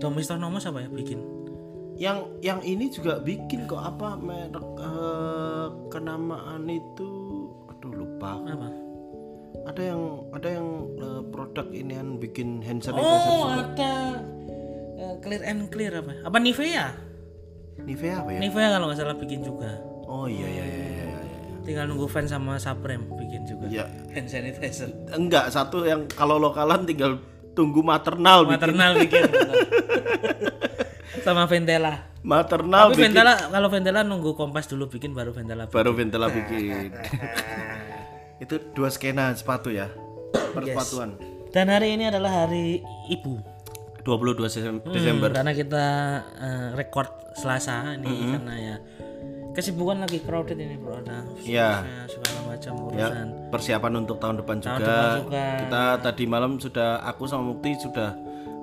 Domestos 0.00 0.36
Nomos 0.40 0.64
apa 0.64 0.84
ya 0.84 0.88
bikin? 0.88 1.20
Yang 2.00 2.18
yang 2.40 2.60
ini 2.64 2.88
juga 2.88 3.20
bikin 3.20 3.68
kok 3.68 3.80
apa 3.80 4.16
merek 4.16 4.64
eh, 4.80 5.68
kenamaan 5.88 6.64
itu 6.68 7.08
aduh 7.68 7.92
lupa. 7.92 8.40
Apa? 8.44 8.68
Ada 9.60 9.82
yang 9.82 10.00
ada 10.30 10.48
yang 10.50 10.66
eh, 10.96 11.22
produk 11.28 11.66
inian 11.70 12.16
bikin 12.16 12.60
hand 12.60 12.80
sanitizer 12.80 13.30
Oh 13.30 13.46
juga. 13.46 13.62
ada 13.66 13.94
Eh, 14.96 15.14
Clear 15.20 15.42
and 15.44 15.62
Clear 15.68 15.92
apa? 15.96 16.12
Apa 16.22 16.36
Nivea? 16.36 16.92
Nivea 17.80 18.14
apa 18.20 18.30
ya? 18.30 18.38
Nivea 18.38 18.68
kalau 18.70 18.84
nggak 18.88 18.98
salah 18.98 19.16
bikin 19.16 19.40
juga. 19.40 19.80
Oh 20.04 20.26
iya 20.26 20.44
iya 20.44 20.64
iya 20.64 20.84
iya. 20.84 21.04
iya, 21.08 21.18
iya. 21.22 21.56
Tinggal 21.60 21.84
nunggu 21.86 22.04
fans 22.04 22.28
sama 22.28 22.56
Supreme 22.56 23.08
bikin 23.16 23.42
juga. 23.44 23.64
Ya, 23.66 23.88
Hand 24.10 24.28
sanitizer. 24.28 24.90
enggak 25.10 25.48
satu 25.48 25.84
yang 25.84 26.04
kalau 26.06 26.36
lokalan 26.36 26.84
tinggal 26.84 27.16
tunggu 27.52 27.80
maternal 27.80 28.44
bikin. 28.44 28.56
Maternal 28.60 28.92
bikin. 28.98 29.22
sama 31.24 31.44
Ventela. 31.44 32.12
Maternal 32.20 32.92
Tapi 32.92 32.96
bikin 32.96 33.04
Ventela 33.16 33.34
kalau 33.48 33.68
Ventela 33.68 34.00
nunggu 34.04 34.36
Kompas 34.36 34.68
dulu 34.68 34.88
bikin 34.88 35.16
baru 35.16 35.32
Ventela. 35.32 35.64
bikin. 35.64 35.76
baru 35.76 35.90
Ventela 35.96 36.26
bikin. 36.28 36.92
itu 38.40 38.54
dua 38.72 38.88
skena 38.88 39.30
sepatu 39.30 39.68
ya. 39.68 39.92
Persepatuan. 40.50 41.14
Dan 41.50 41.66
hari 41.68 41.94
ini 41.94 42.06
adalah 42.06 42.44
hari 42.44 42.80
Ibu. 43.08 43.34
22 44.00 44.48
Desem- 44.48 44.80
Hmm, 44.80 44.90
Desember. 44.90 45.28
karena 45.30 45.52
kita 45.52 45.84
eh, 46.34 46.68
record 46.72 47.10
Selasa 47.32 47.94
ini 47.94 48.32
karena 48.32 48.54
ya 48.56 48.76
kesibukan 49.50 50.00
lagi 50.00 50.18
crowded 50.18 50.56
ini 50.56 50.74
bro 50.74 50.96
ada 50.96 51.20
Iya. 51.38 51.84
ya, 51.84 52.02
segala 52.08 52.38
macam 52.48 52.72
Ya, 52.90 53.06
urusan. 53.06 53.26
persiapan 53.50 53.92
untuk 53.98 54.16
tahun 54.16 54.36
depan 54.40 54.56
juga. 54.58 54.78
depan 54.80 55.20
juga. 55.20 55.44
Kita 55.60 55.82
tadi 56.00 56.24
malam 56.24 56.52
sudah 56.56 57.02
aku 57.02 57.22
sama 57.24 57.44
Mukti 57.44 57.76
sudah 57.76 58.14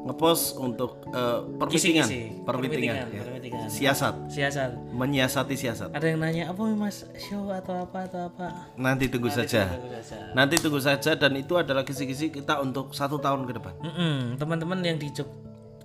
ngepost 0.06 0.60
untuk 0.60 1.02
eh, 1.10 1.40
permitingan, 1.58 2.08
Permitingan, 2.46 2.96
ya. 3.10 3.24
permitingan. 3.26 3.68
siasat, 3.68 4.16
siasat 4.30 4.72
menyiasati 4.94 5.56
siasat. 5.58 5.90
ada 5.92 6.06
yang 6.06 6.22
nanya 6.22 6.54
apa 6.54 6.62
mas 6.78 7.04
show 7.18 7.50
atau 7.50 7.82
apa 7.82 8.06
atau 8.06 8.30
apa 8.30 8.72
Nanti 8.78 9.10
tunggu 9.10 9.28
saja. 9.28 9.68
Tunggu 9.68 9.98
saja. 10.00 10.32
Nanti 10.32 10.56
tunggu 10.62 10.80
saja 10.80 11.12
dan 11.18 11.34
itu 11.36 11.58
adalah 11.58 11.82
kisi-kisi 11.82 12.30
kita 12.30 12.62
untuk 12.62 12.94
satu 12.94 13.18
tahun 13.18 13.44
ke 13.50 13.54
depan. 13.58 13.74
Mm-mm, 13.84 14.18
teman-teman 14.38 14.80
yang 14.86 15.00
di 15.00 15.10
Jog 15.12 15.28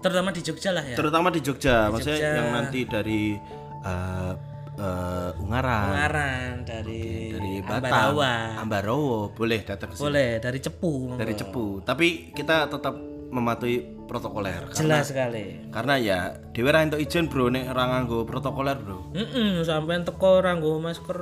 terutama 0.03 0.35
di 0.35 0.43
Jogja 0.43 0.75
lah 0.75 0.83
ya 0.83 0.99
Terutama 0.99 1.31
di 1.31 1.39
Jogja, 1.39 1.87
maksudnya 1.87 2.43
yang 2.43 2.51
nanti 2.51 2.83
dari 2.83 3.39
eh, 3.87 4.33
eh, 4.75 5.31
Ungaran, 5.39 5.95
Ungaran 5.95 6.51
dari, 6.67 7.31
dari 7.31 7.53
Batam, 7.63 7.87
Ambarawa 7.87 8.33
Ambarawa, 8.67 9.19
boleh 9.31 9.63
datang 9.63 9.91
ke 9.91 9.95
sini 9.95 10.03
boleh 10.03 10.31
dari 10.43 10.59
Cepu 10.59 10.95
dari 11.15 11.35
Cepu. 11.39 11.87
Tapi 11.87 12.35
kita 12.35 12.67
tetap 12.67 12.95
mematuhi 13.33 13.81
protokoler. 14.05 14.69
Karena, 14.69 15.01
jelas 15.01 15.09
sekali. 15.09 15.73
Karena 15.73 15.95
ya 15.97 16.19
dhewe 16.53 16.69
ra 16.69 16.85
entuk 16.85 17.01
izin 17.01 17.33
bro 17.33 17.49
nek 17.49 17.73
ora 17.73 17.85
nganggo 17.89 18.29
protokoler 18.29 18.77
bro. 18.77 19.09
Mm 19.17 19.65
sampai 19.65 20.05
teko 20.05 20.45
orang 20.45 20.61
nggo 20.61 20.79
masker. 20.79 21.19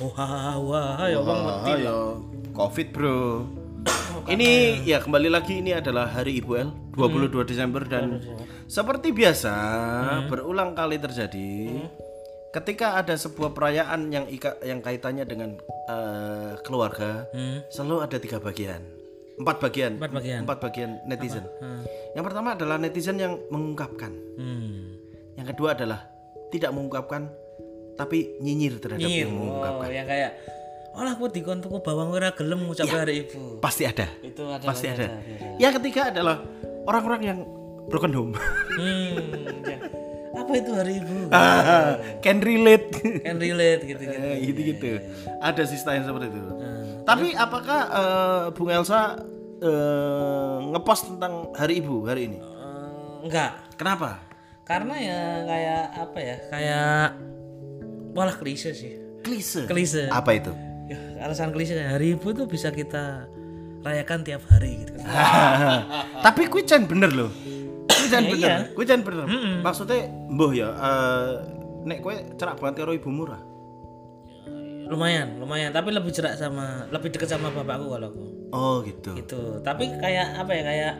Wah 0.00 0.56
wah 0.56 1.04
ya 1.04 1.20
bang 1.20 1.40
Ah, 1.44 1.76
ya. 1.76 1.96
Covid 2.56 2.88
bro. 2.90 3.44
Ini 4.26 4.80
ya 4.84 5.00
kembali 5.00 5.28
lagi 5.28 5.60
ini 5.60 5.72
adalah 5.72 6.08
hari 6.08 6.40
Ibu 6.40 6.52
L 6.56 6.68
22 6.92 7.44
Desember 7.44 7.84
dan 7.84 8.20
seperti 8.68 9.12
biasa 9.12 9.54
berulang 10.28 10.76
kali 10.76 11.00
terjadi 11.00 11.80
ketika 12.50 12.98
ada 12.98 13.14
sebuah 13.14 13.54
perayaan 13.54 14.10
yang 14.10 14.26
ika, 14.26 14.58
yang 14.60 14.82
kaitannya 14.82 15.24
dengan 15.24 15.56
eh, 15.88 16.52
keluarga 16.62 17.24
Hmm. 17.32 17.64
selalu 17.70 17.96
ada 18.04 18.16
tiga 18.18 18.38
bagian 18.38 18.82
empat 19.40 19.56
bagian 19.58 19.92
Empat 19.96 20.12
bagian. 20.12 20.40
empat 20.44 20.58
bagian 20.60 20.90
netizen 21.04 21.44
Hmm. 21.58 21.82
yang 22.12 22.22
pertama 22.22 22.52
adalah 22.52 22.76
netizen 22.76 23.16
yang 23.16 23.40
mengungkapkan 23.48 24.12
Hmm. 24.36 25.00
yang 25.34 25.46
kedua 25.46 25.72
adalah 25.72 26.04
tidak 26.48 26.70
mengungkapkan 26.70 27.32
tapi 27.94 28.36
nyinyir 28.38 28.76
terhadap 28.78 29.00
Nyir. 29.02 29.24
yang 29.24 29.32
mengungkapkan 29.32 29.86
Oh, 29.86 29.92
yang 29.92 30.06
kayak 30.06 30.32
Olah 30.90 31.14
aku 31.14 31.30
dikon 31.30 31.62
tuku 31.62 31.78
bawang 31.80 32.10
ora 32.10 32.34
gelem 32.34 32.66
ngucap 32.66 32.82
hari 32.84 33.22
ibu. 33.22 33.62
pasti 33.62 33.86
ada 33.86 34.10
Itu 34.20 34.42
ada 34.44 34.58
pasti 34.60 34.90
ada. 34.90 35.06
ada. 35.06 35.22
Yang 35.56 35.78
ketiga 35.78 36.10
adalah 36.10 36.42
orang-orang 36.82 37.20
yang 37.22 37.38
broken 37.86 38.10
home. 38.10 38.32
Hmm. 38.74 39.14
ya. 39.62 39.78
Apa 40.32 40.52
itu 40.52 40.70
hari 40.72 40.98
ibu? 40.98 41.30
Can 42.24 42.38
relate. 42.40 42.90
Can 43.22 43.38
relate 43.38 43.82
gitu-gitu. 43.82 44.26
gitu 44.42 44.60
gitu. 44.66 44.90
Ada 45.38 45.62
sista 45.64 45.94
yang 45.94 46.02
seperti 46.04 46.26
itu. 46.28 46.42
Hmm. 46.42 46.84
Tapi 47.02 47.34
apakah 47.34 47.80
eh, 47.86 48.42
Bung 48.50 48.70
Elsa 48.70 49.14
eh, 49.60 50.56
ngepost 50.72 51.14
tentang 51.14 51.52
Hari 51.54 51.84
Ibu 51.84 51.96
hari 52.08 52.32
ini? 52.32 52.38
Eh, 52.40 53.26
enggak. 53.28 53.52
Kenapa? 53.76 54.20
Karena 54.64 54.94
ya 54.96 55.20
kayak 55.44 55.84
apa 55.98 56.18
ya? 56.18 56.36
Kayak 56.48 57.04
malah 58.14 58.36
klise 58.36 58.70
sih. 58.72 58.96
Klise. 59.20 59.68
Klise. 59.68 60.08
Apa 60.08 60.36
itu? 60.36 60.52
Ya, 60.90 60.98
alasan 61.22 61.54
klise 61.54 61.78
hari 61.78 62.18
ibu 62.18 62.34
tuh 62.34 62.50
bisa 62.50 62.74
kita 62.74 63.30
rayakan 63.86 64.26
tiap 64.26 64.42
hari 64.50 64.82
gitu 64.84 64.98
kan. 64.98 65.06
Tapi 66.26 66.50
kuwi 66.50 66.66
bener 66.66 67.10
loh. 67.14 67.30
Kuwi 67.30 68.08
Ya, 68.10 68.18
bener. 68.18 68.36
iya. 68.36 68.56
Kuwi 68.74 68.86
bener. 68.88 69.26
Maksudnya 69.62 70.06
mbuh 70.30 70.50
ya 70.50 70.68
eh, 70.74 71.28
nek 71.86 71.98
kowe 72.02 72.14
cerak 72.36 72.58
banget 72.58 72.82
karo 72.84 72.92
ibumu 72.92 73.24
ra? 73.28 73.38
Lumayan, 74.90 75.38
lumayan. 75.38 75.70
Tapi 75.70 75.94
lebih 75.94 76.10
cerak 76.10 76.34
sama, 76.34 76.90
lebih 76.90 77.14
dekat 77.14 77.30
sama 77.30 77.54
bapakku 77.54 77.86
kalau 77.94 78.08
aku. 78.10 78.24
Oh 78.50 78.76
gitu. 78.82 79.14
Gitu. 79.14 79.62
Tapi 79.62 79.94
kayak 80.02 80.42
apa 80.42 80.52
ya? 80.52 80.62
Kayak 80.66 80.94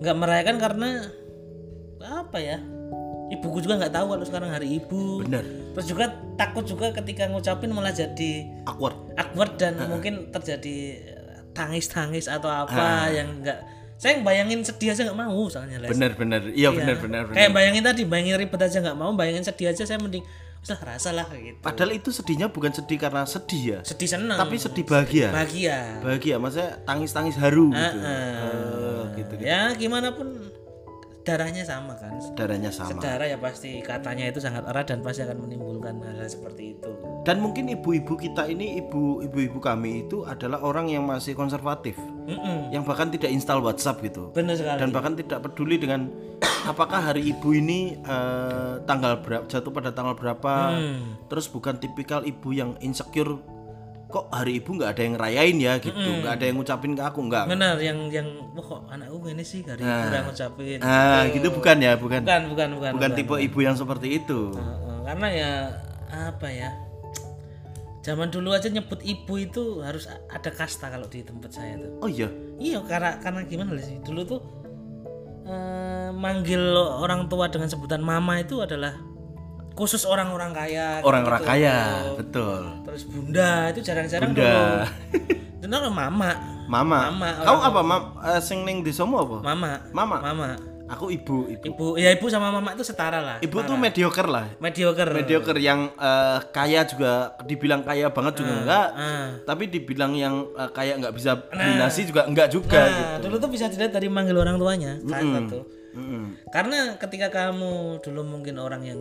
nggak 0.00 0.16
merayakan 0.16 0.56
karena 0.62 0.88
apa 2.00 2.38
ya? 2.38 2.58
Ibuku 3.30 3.62
juga 3.62 3.78
nggak 3.82 3.94
tahu 3.94 4.06
kalau 4.14 4.24
sekarang 4.26 4.50
hari 4.54 4.78
ibu. 4.78 5.26
Bener. 5.26 5.42
Terus 5.74 5.86
juga 5.86 6.14
takut 6.38 6.64
juga 6.66 6.94
ketika 6.94 7.26
ngucapin 7.30 7.70
malah 7.74 7.94
jadi 7.94 8.46
Awkward. 8.66 9.18
awkward 9.18 9.52
dan 9.58 9.78
mungkin 9.86 10.34
terjadi 10.34 10.98
tangis-tangis 11.50 12.30
atau 12.30 12.46
apa 12.46 13.10
yang 13.10 13.42
enggak 13.42 13.58
saya 14.00 14.16
bayangin 14.24 14.64
sedih 14.64 14.96
aja 14.96 15.04
nggak 15.04 15.18
mau 15.20 15.44
soalnya 15.52 15.76
Les. 15.76 15.92
Bener 15.92 16.16
bener. 16.16 16.42
Iya 16.56 16.72
bener 16.72 16.96
bener. 16.96 17.24
kayak 17.36 17.52
bayangin 17.52 17.84
tadi 17.84 18.02
bayangin 18.08 18.40
ribet 18.40 18.60
aja 18.64 18.78
nggak 18.80 18.96
mau 18.96 19.12
bayangin 19.12 19.44
sedih 19.44 19.76
aja 19.76 19.84
saya 19.84 20.00
mending 20.00 20.24
usah 20.60 20.76
rasa 20.84 21.10
lah 21.16 21.24
gitu. 21.32 21.56
Padahal 21.64 21.96
itu 21.96 22.12
sedihnya 22.12 22.52
bukan 22.52 22.68
sedih 22.68 23.00
karena 23.00 23.24
sedih 23.24 23.62
ya. 23.64 23.78
sedih 23.80 24.08
seneng. 24.08 24.36
Tapi 24.36 24.60
sedih 24.60 24.84
bahagia. 24.84 25.32
Bahagia. 25.32 25.78
Bahagia 26.04 26.36
maksudnya 26.36 26.70
tangis 26.84 27.10
tangis 27.16 27.36
haru 27.40 27.72
gitu. 27.72 27.80
Heeh. 27.80 28.36
Eh, 28.44 29.02
gitu. 29.16 29.32
Ya 29.40 29.72
gimana 29.72 30.12
pun 30.12 30.49
darahnya 31.24 31.62
sama 31.62 31.92
kan? 31.96 32.16
Darahnya 32.34 32.70
sama. 32.72 32.98
Darah 32.98 33.28
ya 33.28 33.36
pasti 33.36 33.80
katanya 33.84 34.28
itu 34.28 34.40
sangat 34.40 34.64
erat 34.66 34.88
dan 34.88 35.04
pasti 35.04 35.22
akan 35.24 35.38
menimbulkan 35.46 36.00
hal, 36.00 36.16
-hal 36.16 36.28
seperti 36.28 36.78
itu. 36.78 36.90
Dan 37.22 37.44
mungkin 37.44 37.68
ibu-ibu 37.68 38.16
kita 38.16 38.48
ini 38.48 38.80
ibu 38.80 39.20
ibu-ibu 39.20 39.60
kami 39.60 40.08
itu 40.08 40.24
adalah 40.24 40.64
orang 40.64 40.88
yang 40.88 41.04
masih 41.04 41.36
konservatif. 41.36 41.96
Mm-mm. 42.30 42.70
yang 42.70 42.86
bahkan 42.86 43.10
tidak 43.10 43.34
install 43.34 43.58
WhatsApp 43.58 43.98
gitu. 44.06 44.30
Bener 44.30 44.54
sekali. 44.54 44.78
Dan 44.78 44.94
bahkan 44.94 45.18
tidak 45.18 45.42
peduli 45.42 45.82
dengan 45.82 46.06
apakah 46.70 47.10
hari 47.10 47.26
ibu 47.26 47.50
ini 47.50 47.98
eh, 47.98 48.74
tanggal 48.86 49.18
berapa 49.18 49.50
jatuh 49.50 49.72
pada 49.74 49.90
tanggal 49.90 50.14
berapa. 50.14 50.52
Hmm. 50.70 51.18
terus 51.26 51.50
bukan 51.50 51.78
tipikal 51.82 52.22
ibu 52.22 52.54
yang 52.54 52.78
insecure 52.78 53.38
kok 54.10 54.26
hari 54.34 54.58
ibu 54.58 54.74
nggak 54.74 54.90
ada 54.90 55.02
yang 55.06 55.14
rayain 55.16 55.56
ya 55.56 55.72
gitu? 55.78 55.94
Nggak 55.94 56.34
ada 56.36 56.44
yang 56.50 56.56
ngucapin 56.58 56.92
ke 56.98 57.02
aku? 57.06 57.20
Nggak. 57.30 57.44
Benar 57.46 57.78
yang 57.78 57.98
yang 58.10 58.26
wah 58.52 58.64
kok 58.66 58.80
anakku 58.90 59.22
ini 59.30 59.44
sih? 59.46 59.62
Hari 59.62 59.80
Nah. 59.80 59.88
ibu 59.94 60.06
udah 60.10 60.22
ngucapin. 60.26 60.78
Ah 60.82 61.22
gitu 61.30 61.48
bukan 61.54 61.76
ya? 61.78 61.92
Bukan. 61.94 62.20
Bukan 62.26 62.42
bukan 62.50 62.68
bukan, 62.74 62.90
bukan 62.98 63.10
tipe 63.14 63.34
ibu 63.38 63.58
yang 63.62 63.78
seperti 63.78 64.18
itu. 64.18 64.50
Heeh, 64.52 64.98
karena 65.06 65.28
ya 65.30 65.50
apa 66.10 66.48
ya? 66.50 66.70
Zaman 68.00 68.32
dulu 68.32 68.50
aja 68.50 68.66
nyebut 68.66 68.98
ibu 69.04 69.34
itu 69.36 69.84
harus 69.84 70.08
ada 70.08 70.50
kasta 70.50 70.88
kalau 70.88 71.04
di 71.06 71.20
tempat 71.22 71.52
saya 71.52 71.76
tuh. 71.78 71.92
Oh 72.00 72.08
iya? 72.08 72.26
Iya 72.56 72.80
karena 72.82 73.20
karena 73.20 73.44
gimana 73.44 73.76
sih? 73.78 74.00
Dulu 74.00 74.20
tuh 74.24 74.40
eh, 75.44 76.08
manggil 76.10 76.60
orang 76.76 77.28
tua 77.28 77.52
dengan 77.52 77.68
sebutan 77.68 78.00
mama 78.00 78.40
itu 78.40 78.58
adalah 78.64 78.96
khusus 79.74 80.02
orang-orang 80.04 80.50
kaya 80.52 81.00
orang-orang 81.00 81.40
gitu. 81.42 81.50
kaya 81.50 81.76
betul. 82.18 82.60
Terus 82.84 83.02
bunda 83.08 83.50
itu 83.72 83.80
jarang-jarang 83.80 84.30
Bunda. 84.32 84.86
itu 85.60 85.90
mama. 85.92 86.30
Mama, 86.70 87.10
Mama, 87.10 87.30
kamu 87.42 87.60
apa 87.66 87.80
mam 87.82 88.02
eh, 88.22 88.38
sing 88.38 88.62
ning 88.62 88.86
desamu 88.86 89.18
apa? 89.18 89.42
Mama. 89.42 89.82
Mama? 89.90 90.16
Mama. 90.22 90.48
Aku 90.90 91.10
ibu 91.10 91.50
ibu. 91.50 91.66
Ibu 91.66 91.86
ya 91.98 92.14
ibu 92.14 92.26
sama 92.30 92.50
mama 92.50 92.74
itu 92.74 92.82
setara 92.82 93.18
lah 93.22 93.36
ibu 93.42 93.58
tuh 93.62 93.74
mediocre 93.74 94.26
lah. 94.26 94.46
Mediocre 94.62 95.10
mediocre 95.10 95.58
yang 95.58 95.90
eh, 95.98 96.38
kaya 96.54 96.86
juga 96.86 97.34
dibilang 97.42 97.82
kaya 97.82 98.10
banget 98.10 98.42
juga 98.42 98.54
enggak. 98.62 98.88
ah. 98.94 99.28
tapi 99.46 99.66
dibilang 99.66 100.14
yang 100.14 100.46
eh, 100.54 100.70
kaya 100.70 100.98
nggak 100.98 101.14
bisa 101.14 101.42
beli 101.50 101.74
nasi 101.74 102.06
juga 102.06 102.26
enggak 102.26 102.54
juga 102.54 102.86
gitu. 102.86 103.02
Nah, 103.02 103.18
dulu 103.22 103.36
tuh 103.42 103.50
bisa 103.50 103.66
dilihat 103.66 103.90
dari 103.94 104.06
manggil 104.06 104.38
orang 104.38 104.58
tuanya 104.58 104.98
kan 105.06 105.46
tuh. 105.50 105.66
Mm-mm. 105.90 106.38
Karena 106.54 106.94
ketika 107.02 107.34
kamu 107.34 107.98
dulu 107.98 108.22
mungkin 108.22 108.62
orang 108.62 108.86
yang 108.86 109.00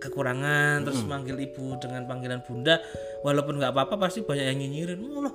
kekurangan 0.00 0.88
terus 0.88 1.04
manggil 1.04 1.36
ibu 1.36 1.76
dengan 1.76 2.08
panggilan 2.08 2.40
bunda, 2.40 2.80
walaupun 3.20 3.60
nggak 3.60 3.76
apa-apa 3.76 4.08
pasti 4.08 4.24
banyak 4.24 4.48
yang 4.48 4.58
nyinyirin. 4.64 4.98
Oh, 5.04 5.20
loh, 5.28 5.34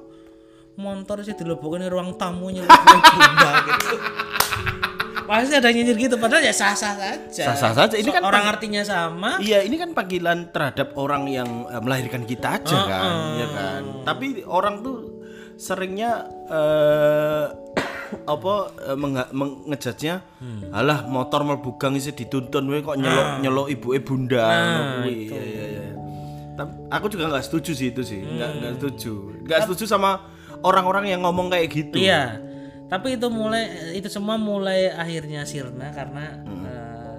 motor 0.75 1.21
sih 1.21 1.37
dilebokin 1.37 1.85
di 1.85 1.89
ruang 1.93 2.17
tamu 2.17 2.49
nyelip 2.49 2.67
bunda 2.67 3.51
gitu. 3.69 3.97
Pasti 5.25 5.57
ada 5.57 5.73
yang 5.73 5.81
nyinyir 5.81 5.97
gitu 6.09 6.15
padahal 6.21 6.45
ya 6.45 6.53
sah-sah 6.53 6.93
saja. 6.93 7.43
Sah-sah 7.49 7.73
saja. 7.73 7.95
Ini 7.97 8.09
So- 8.09 8.13
kan 8.13 8.23
orang 8.29 8.45
artinya 8.45 8.85
sama. 8.85 9.41
Iya, 9.41 9.65
ini 9.65 9.77
kan 9.81 9.93
panggilan 9.97 10.53
terhadap 10.53 10.93
orang 10.97 11.25
yang 11.25 11.65
eh, 11.65 11.81
melahirkan 11.81 12.29
kita 12.29 12.61
aja 12.61 12.77
kan, 12.85 13.13
ya 13.41 13.47
kan. 13.49 13.81
Tapi 14.05 14.45
orang 14.45 14.85
tuh 14.85 14.97
seringnya 15.57 16.29
eh 16.45 17.45
apa 18.23 18.53
eh, 18.81 18.95
menga- 18.95 19.29
meng- 19.29 19.67
ngejudge-nya, 19.67 20.23
alah 20.69 21.03
motor 21.03 21.43
mlebu 21.43 21.75
gang 21.75 21.93
isi 21.93 22.11
dituntun 22.11 22.63
we 22.65 22.79
kok 22.79 22.95
nyelok 22.95 23.27
nyelok 23.39 23.67
ibuke 23.67 23.99
bunda 23.99 24.43
ngono 24.43 24.81
kuwi. 24.97 25.15
Iya, 25.27 25.41
iya, 25.41 25.65
iya. 25.67 25.83
Tapi 26.55 26.71
aku 26.87 27.05
juga 27.09 27.27
nggak 27.27 27.43
setuju 27.43 27.71
sih 27.71 27.87
itu 27.89 28.01
sih, 28.01 28.19
nggak 28.19 28.49
nggak 28.55 28.71
setuju, 28.75 29.13
nggak 29.43 29.59
setuju 29.63 29.83
sama 29.85 30.23
orang-orang 30.61 31.09
yang 31.09 31.21
ngomong 31.21 31.49
kayak 31.49 31.67
gitu. 31.67 31.99
Iya. 31.99 32.39
Tapi 32.85 33.17
itu 33.17 33.27
mulai 33.27 33.65
itu 33.91 34.07
semua 34.07 34.37
mulai 34.37 34.87
akhirnya 34.87 35.43
sirna 35.43 35.91
karena 35.91 36.25
eh, 36.45 37.17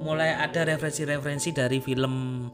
mulai 0.00 0.32
ada 0.32 0.64
referensi-referensi 0.64 1.50
dari 1.50 1.78
film 1.78 2.46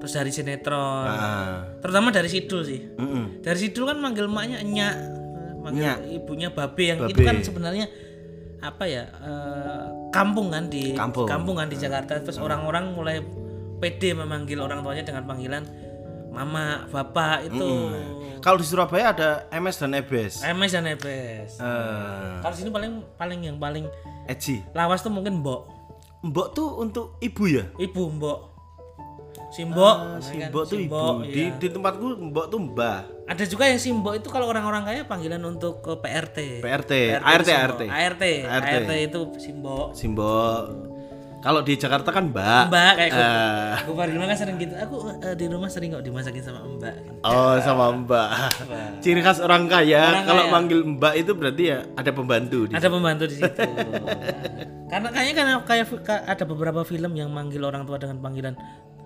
terus 0.00 0.16
dari 0.16 0.32
sinetron. 0.32 1.04
Ah, 1.04 1.60
Terutama 1.84 2.08
dari 2.08 2.24
Sidul 2.26 2.64
sih. 2.64 2.80
mm-mm. 2.96 3.44
Dari 3.44 3.58
Sidul 3.58 3.84
kan 3.84 4.00
manggil 4.00 4.24
emaknya 4.24 4.64
Enya, 4.64 4.88
manggil 5.60 5.82
Nya. 5.82 5.94
ibunya 6.10 6.48
Babe 6.48 6.82
yang 6.82 6.98
itu 7.04 7.14
Babe. 7.14 7.26
kan 7.26 7.36
sebenarnya 7.40 7.86
apa 8.60 8.84
ya? 8.84 9.04
eh, 9.08 9.84
kampung 10.10 10.48
kan 10.48 10.66
di 10.66 10.92
Kampung. 10.92 11.24
kan 11.54 11.66
di 11.66 11.76
Jakarta 11.76 12.18
terus 12.18 12.36
orang-orang 12.36 12.92
mulai 12.92 13.20
pede 13.78 14.12
memanggil 14.12 14.58
orang 14.58 14.80
tuanya 14.80 15.00
dengan 15.02 15.24
panggilan 15.24 15.64
mama 16.28 16.86
bapak 16.86 17.46
itu 17.46 17.68
Kalau 18.38 18.56
di 18.56 18.64
Surabaya 18.64 19.10
ada 19.10 19.30
MS 19.50 19.76
dan 19.78 19.92
EBS. 19.94 20.34
MS 20.42 20.72
dan 20.72 20.86
EBS 20.88 21.50
Eh, 21.58 22.32
kalau 22.40 22.54
sini 22.54 22.68
paling 22.68 23.04
paling 23.14 23.40
yang 23.42 23.56
paling 23.56 23.84
Eji. 24.24 24.64
lawas 24.70 25.00
tuh 25.00 25.08
mungkin 25.08 25.40
mbok 25.40 25.68
Mbok 26.20 26.48
tuh 26.52 26.68
untuk 26.76 27.16
ibu 27.18 27.44
ya? 27.46 27.64
ibu 27.76 28.08
mbok 28.10 28.49
si 29.50 29.62
mbok 29.62 29.82
Ah, 29.92 30.06
nah 30.12 30.20
si 30.20 30.34
kan, 30.36 30.48
tuh 30.48 30.62
si 30.64 30.76
ibu. 30.76 30.86
mbok, 30.86 31.14
Di, 31.24 31.42
iya. 31.42 31.50
di 31.52 31.68
tempatku 31.68 32.06
Mbok 32.24 32.46
tuh 32.46 32.60
Mbah. 32.64 32.98
ada 33.26 33.44
juga 33.44 33.64
yang 33.64 33.76
si 33.76 33.90
mbok 33.90 34.14
itu 34.16 34.28
kalau 34.28 34.46
orang-orang 34.46 34.82
kaya 34.84 35.02
panggilan 35.04 35.42
untuk 35.44 35.78
ke 35.80 35.92
PRT 35.96 36.38
PRT, 36.58 36.92
PRT 37.14 37.20
ART, 37.20 37.48
ART. 37.48 37.80
ART 37.84 38.22
ART. 38.46 38.70
ART 38.76 38.90
itu 38.96 39.20
si 39.36 39.50
mbok 39.50 39.86
Si 39.92 40.06
Mbok. 40.06 40.62
Kalau 41.40 41.64
di 41.64 41.72
Jakarta 41.72 42.12
kan 42.12 42.28
Mbak. 42.28 42.68
mbak 42.68 42.92
kayak 42.94 43.10
gue 43.10 43.24
Eh, 43.24 43.74
gue 43.88 44.04
rumah 44.12 44.26
kan 44.28 44.36
sering 44.36 44.56
gitu 44.56 44.74
aku 44.76 44.96
eh, 45.18 45.34
di 45.34 45.46
rumah 45.48 45.66
sering 45.66 45.88
kok 45.90 46.04
dimasakin 46.04 46.42
sama 46.44 46.60
mbak 46.68 46.94
oh, 47.22 47.56
sama 47.58 47.84
Mbak. 47.96 48.28
Ciri 49.00 49.18
khas 49.18 49.40
orang 49.40 49.64
kaya 49.64 50.04
Orang 50.04 50.24
kalau 50.26 50.42
kaya. 50.44 50.52
manggil 50.52 50.78
Mbak 50.84 51.14
itu 51.16 51.32
berarti 51.32 51.62
ya 51.66 51.78
ada 51.90 52.10
pembantu 52.12 52.68
di 52.68 52.74
ada 52.76 52.86
pembantu 52.86 53.24
di 53.24 53.34
situ 53.34 53.62
karena 54.92 55.08
kayaknya 55.08 55.34
kan 55.34 55.46
kayak 55.64 55.86
ka- 56.02 56.24
ada 56.28 56.44
beberapa 56.44 56.82
film 56.82 57.14
yang 57.14 57.30
manggil 57.30 57.62
orang 57.62 57.86
tua 57.86 57.96
dengan 57.96 58.18
panggilan 58.18 58.54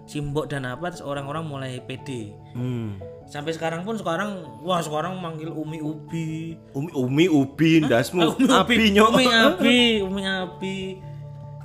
simbok 0.05 0.47
dan 0.47 0.65
apa 0.65 0.89
terus 0.89 1.01
orang-orang 1.01 1.43
mulai 1.43 1.81
pede 1.81 2.33
Hmm. 2.53 3.01
sampai 3.25 3.51
sekarang 3.51 3.83
pun 3.83 3.97
sekarang 3.97 4.45
wah 4.61 4.79
sekarang 4.79 5.17
manggil 5.17 5.49
umi 5.49 5.81
ubi 5.81 6.55
Umi, 6.71 6.91
Umi 6.93 7.25
Ubi, 7.27 7.81
ndasmu, 7.81 8.21
umi 8.31 8.45
Abi 8.47 8.91
nyok. 8.91 9.09
umi 9.11 9.25
abi 9.45 9.79
umi 10.01 10.23
abi 10.23 10.77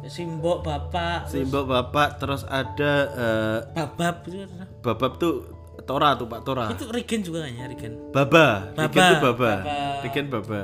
simbok 0.01 0.63
bapak 0.63 1.27
Si 1.27 1.43
Mbok 1.43 1.65
Bapak 1.67 2.17
terus 2.17 2.47
ada 2.47 2.93
eh, 3.11 3.59
babab 3.75 4.23
itu, 4.25 4.47
Babab 4.79 5.11
tuh 5.19 5.35
Tora 5.83 6.15
tuh 6.15 6.25
Pak 6.25 6.41
Tora. 6.41 6.65
itu 6.71 6.87
Regen 6.87 7.19
juga 7.21 7.43
kayaknya 7.43 7.65
Regen 7.67 7.93
Baba, 8.09 8.71
Baba. 8.71 8.87
Rigen 8.87 9.03
tuh 9.03 9.17
Baba. 9.19 9.51
Baba. 9.59 9.77
Rigen 10.01 10.25
Baba. 10.31 10.61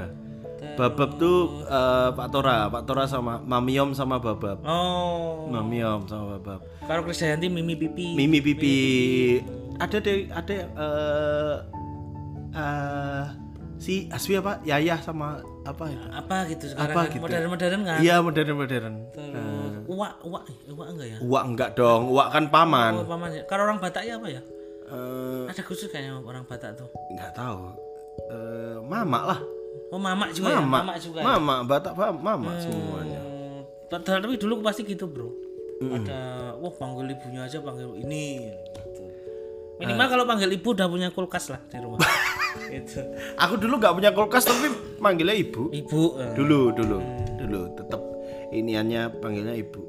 Babab 0.75 1.15
tuh 1.15 1.37
eh, 1.63 2.09
Pak 2.11 2.27
Tora, 2.29 2.67
Pak 2.67 2.83
Tora 2.83 3.03
sama 3.05 3.39
Mamiom 3.39 3.91
sama 3.91 4.17
Babab. 4.17 4.59
oh 4.61 5.47
Mamiom 5.47 6.03
sama 6.05 6.35
Babab. 6.35 6.59
kalau 6.83 7.01
Krisdayanti 7.01 7.47
Mimi 7.47 7.73
Pipi 7.73 8.13
Mimi 8.13 8.39
Pipi. 8.39 8.77
Ada 9.75 9.97
deh, 9.99 10.27
ada 10.29 10.55
eh 10.55 11.55
eh, 12.53 13.23
si 13.75 14.07
Aswi 14.07 14.35
apa? 14.35 14.59
Yayah 14.61 14.99
sama 14.99 15.39
apa 15.63 15.89
itu? 15.89 15.99
apa 16.07 16.35
gitu 16.47 16.65
sekarang 16.69 16.93
Apa 16.93 16.99
kan 17.01 17.11
gitu? 17.11 17.23
modern-modern 17.25 17.81
kan 17.83 17.97
Iya, 17.99 18.15
modern-modern. 18.21 18.93
terus 19.11 19.73
uak 19.85 20.13
uak 20.23 20.43
uak 20.71 20.87
enggak 20.89 21.07
ya 21.07 21.17
Uak 21.19 21.43
enggak 21.45 21.69
dong, 21.73 22.01
uak 22.07 22.27
kan 22.29 22.45
paman. 22.47 22.93
Oh, 22.95 23.03
pamannya. 23.03 23.43
Kalau 23.45 23.65
orang 23.65 23.77
Batak 23.77 24.03
ya 24.03 24.15
apa 24.15 24.27
ya? 24.29 24.41
Eh, 24.85 25.43
Ada 25.49 25.61
khusus 25.61 25.89
kayaknya 25.89 26.19
orang 26.19 26.45
Batak 26.45 26.75
tuh. 26.75 26.87
enggak 27.11 27.33
tahu. 27.33 27.73
Eh, 28.27 28.77
mama 28.81 29.19
lah. 29.27 29.39
Oh, 29.93 29.99
mamak 30.01 30.33
juga 30.33 30.57
ya? 30.57 30.61
Mama. 30.61 30.97
Juga. 30.97 31.19
ya? 31.21 31.25
Mama, 31.25 31.55
Batak 31.63 31.93
paham, 31.93 32.17
mama 32.17 32.51
semuanya. 32.57 33.21
Hmm, 33.21 33.61
ta- 33.87 34.01
tapi 34.01 34.35
dulu 34.35 34.59
pasti 34.59 34.81
gitu, 34.83 35.05
Bro. 35.05 35.29
Ada 35.75 36.55
wah 36.57 36.71
panggil 36.71 37.11
ibunya 37.11 37.43
aja 37.43 37.59
panggil 37.59 37.99
ini 37.99 38.47
gitu. 38.47 39.03
Minimal 39.75 40.07
kalau 40.07 40.23
panggil 40.23 40.47
ibu 40.47 40.71
udah 40.71 40.87
punya 40.87 41.11
kulkas 41.11 41.51
lah 41.51 41.59
di 41.67 41.77
rumah. 41.83 41.99
gitu. 42.73 43.03
Aku 43.35 43.59
dulu 43.59 43.75
nggak 43.77 43.93
punya 43.93 44.11
kulkas 44.15 44.47
tapi 44.47 44.71
manggilnya 44.97 45.35
ibu. 45.35 45.67
Ibu 45.69 46.01
eh, 46.15 46.31
Dulu, 46.33 46.59
dulu, 46.71 46.97
dulu 47.35 47.61
tetap 47.75 48.01
iniannya 48.55 49.19
panggilnya 49.19 49.51
ibu. 49.53 49.83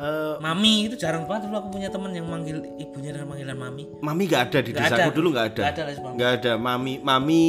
Eh, 0.00 0.34
Mami 0.40 0.88
itu 0.88 0.96
jarang 0.96 1.28
banget 1.28 1.52
dulu 1.52 1.60
aku 1.60 1.68
punya 1.76 1.92
teman 1.92 2.16
yang 2.16 2.24
manggil 2.24 2.64
ibunya 2.80 3.12
dengan 3.12 3.28
panggilan 3.28 3.56
mami. 3.60 3.84
mami 4.00 4.22
nggak 4.24 4.42
ada 4.48 4.58
di 4.64 4.72
desaku 4.72 5.12
ada. 5.12 5.12
dulu 5.12 5.28
nggak 5.36 5.46
ada. 5.52 5.60
Nggak 5.60 5.72
ada. 5.76 5.82
Nggak 6.16 6.30
ada. 6.40 6.52
Mami, 6.56 6.94
mami, 7.04 7.44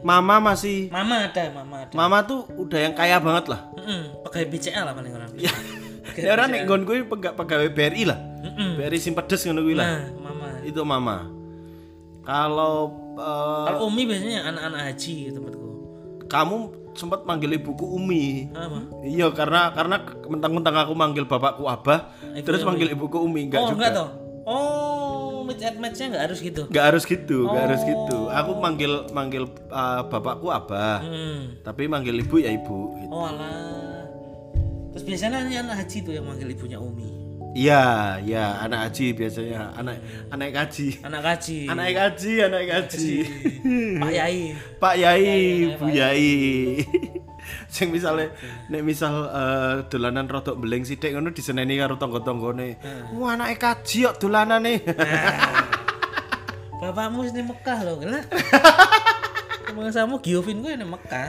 mama 0.00 0.38
masih. 0.40 0.88
Mama 0.88 1.26
ada, 1.26 1.44
mama 1.50 1.76
ada. 1.84 1.94
Mama 1.94 2.18
tuh 2.22 2.46
udah 2.54 2.78
yang 2.78 2.94
kaya 2.94 3.18
banget 3.18 3.50
lah. 3.50 3.60
Mm-mm, 3.74 4.22
pegawai 4.24 4.46
BCA 4.48 4.80
lah 4.86 4.92
paling 4.94 5.12
orang. 5.14 5.30
Ya 6.18 6.30
orang 6.34 6.48
nek 6.50 6.60
nggon 6.66 6.82
kuwi 6.82 7.00
pega- 7.06 7.34
pegawai 7.36 7.68
BRI 7.70 8.02
lah. 8.08 8.18
BRI 8.80 8.98
Simpedes 8.98 9.44
ngono 9.44 9.62
kuwi 9.62 9.76
lah. 9.76 9.86
Nah, 9.86 10.04
mama. 10.18 10.48
Itu 10.64 10.80
mama. 10.82 11.16
Kalau 12.22 12.92
eh, 13.16 13.64
Kalau 13.70 13.80
Umi 13.88 14.02
biasanya 14.04 14.48
anak-anak 14.48 14.80
haji 14.92 15.14
tempatku. 15.32 15.68
kamu 16.28 16.56
sempat 16.92 17.24
manggil 17.24 17.56
ibuku 17.56 17.86
Umi. 17.88 18.52
Apa? 18.52 18.84
Iya 19.00 19.32
karena 19.32 19.72
karena 19.72 19.96
mentang-mentang 20.28 20.76
aku 20.76 20.92
manggil 20.92 21.24
bapakku 21.24 21.64
Abah, 21.64 22.12
terus 22.44 22.60
manggil 22.66 22.92
ibuku 22.92 23.16
Umi 23.16 23.48
enggak 23.48 23.64
oh, 23.64 23.68
juga. 23.72 23.76
enggak 23.78 23.92
toh. 23.96 24.08
Oh, 24.48 25.07
match 25.48 25.64
and 25.64 25.80
matchnya 25.80 26.06
enggak 26.12 26.24
harus 26.28 26.38
gitu. 26.38 26.62
Enggak 26.68 26.84
harus 26.92 27.02
gitu, 27.08 27.38
enggak 27.48 27.64
harus 27.72 27.82
gitu. 27.82 28.18
Aku 28.28 28.50
manggil 28.60 28.92
manggil 29.10 29.44
uh, 29.72 30.04
bapakku 30.06 30.52
Abah, 30.52 31.00
Hmm. 31.00 31.56
tapi 31.64 31.88
manggil 31.88 32.20
ibu 32.20 32.36
ya 32.36 32.52
ibu. 32.52 32.92
gitu. 33.00 33.08
Oh, 33.08 33.24
alah. 33.24 34.04
Terus 34.92 35.04
biasanya 35.08 35.40
anak 35.40 35.80
haji 35.80 35.96
tuh 36.04 36.12
yang 36.12 36.28
manggil 36.28 36.52
ibunya 36.52 36.76
Umi. 36.76 37.08
Iya, 37.56 38.20
iya, 38.22 38.60
anak 38.60 38.92
haji 38.92 39.16
biasanya, 39.16 39.72
anak 39.72 39.96
anak 40.28 40.52
haji. 40.52 41.00
Anak 41.00 41.22
haji. 41.24 41.58
Anak 41.66 41.86
haji, 41.96 42.32
anak 42.44 42.62
haji. 42.70 43.14
Pak 43.98 44.12
Yai. 44.12 44.40
Pak 44.76 44.94
Yai, 45.00 45.40
Bu 45.80 45.86
Yai. 45.88 46.28
Sing 47.74 47.92
misale 47.92 48.32
nek 48.72 48.80
misal 48.80 49.28
eh, 49.28 49.74
dolanan 49.92 50.24
rodok 50.24 50.56
beleng 50.56 50.88
sithik 50.88 51.12
ngono 51.12 51.36
diseneni 51.36 51.76
karo 51.76 52.00
tangga-tanggane. 52.00 52.80
Wah, 53.12 53.36
anake 53.36 53.60
kaji 53.60 54.08
kok 54.08 54.16
dolanane. 54.24 54.80
Bapakmu 56.78 57.26
di 57.28 57.42
Mekah 57.42 57.78
loh, 57.84 57.98
lah. 58.06 58.22
Emang 59.68 59.92
sama 59.92 60.16
Giovin 60.24 60.64
gue 60.64 60.80
di 60.80 60.86
Mekah. 60.86 61.26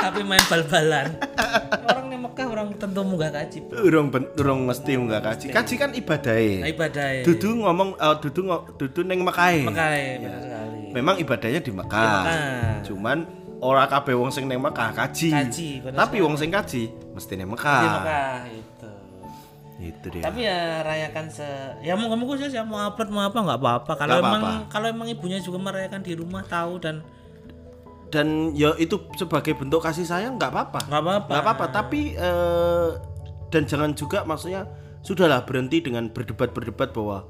Tapi 0.00 0.24
main 0.24 0.40
bal-balan. 0.48 1.18
Orang 1.84 2.06
di 2.08 2.16
Mekah 2.16 2.46
orang 2.48 2.68
tentu 2.80 3.02
munggah 3.04 3.28
kaji. 3.28 3.58
Urung 3.74 4.08
urung 4.38 4.60
mesti 4.64 4.96
enggak 4.96 5.20
kaji. 5.20 5.46
Kaji 5.52 5.74
kan 5.76 5.90
ibadahe. 5.92 6.64
Nah, 6.64 6.70
ibadah 6.72 7.06
ya. 7.20 7.22
Dudu 7.26 7.60
ngomong 7.60 8.00
eh, 8.00 8.16
dudu 8.24 8.40
dudu 8.80 9.00
ning. 9.04 9.20
Mekah 9.26 9.50
ya, 9.52 9.68
benar 9.68 10.40
sekali. 10.40 10.80
Memang 10.96 11.14
ibadahnya 11.20 11.60
di 11.60 11.72
Mekah. 11.74 12.22
Mekah. 12.24 12.74
Cuman 12.88 13.18
ora 13.62 13.86
kabeh 13.86 14.18
wong 14.18 14.34
sing 14.34 14.50
ning 14.50 14.58
Mekah 14.58 14.90
kaji. 14.90 15.30
Kaji, 15.30 15.68
Tapi 15.94 16.16
wong 16.18 16.34
sing 16.34 16.50
kaji 16.50 16.90
mesti 17.14 17.32
ning 17.38 17.46
Di 17.46 17.52
Mekah. 17.54 17.80
Mekah 17.86 18.38
itu. 18.50 18.90
Itu 19.82 20.06
dia. 20.10 20.22
Tapi 20.26 20.40
ya 20.42 20.82
rayakan 20.82 21.26
se 21.30 21.46
ya 21.82 21.94
mau 21.94 22.10
kamu 22.10 22.26
khusus 22.26 22.50
ya 22.50 22.66
mau 22.66 22.82
upload 22.82 23.10
mau 23.14 23.22
apa 23.22 23.38
nggak 23.38 23.58
apa-apa. 23.62 23.92
Kalau 23.94 24.14
emang 24.18 24.42
kalau 24.66 24.86
emang 24.90 25.06
ibunya 25.06 25.38
juga 25.38 25.62
merayakan 25.62 26.02
di 26.02 26.12
rumah 26.18 26.42
tahu 26.42 26.82
dan 26.82 27.06
Dan 28.12 28.52
ya 28.52 28.76
itu 28.76 29.00
sebagai 29.16 29.56
bentuk 29.56 29.80
kasih 29.80 30.04
sayang 30.04 30.36
nggak 30.36 30.52
apa-apa. 30.52 30.80
nggak 30.84 31.00
apa-apa. 31.00 31.28
nggak 31.32 31.42
apa-apa 31.48 31.66
tapi 31.72 32.12
eh, 32.12 32.88
dan 33.48 33.64
jangan 33.64 33.96
juga 33.96 34.20
maksudnya 34.28 34.68
sudahlah 35.00 35.48
berhenti 35.48 35.80
dengan 35.80 36.12
berdebat-berdebat 36.12 36.92
bahwa 36.92 37.24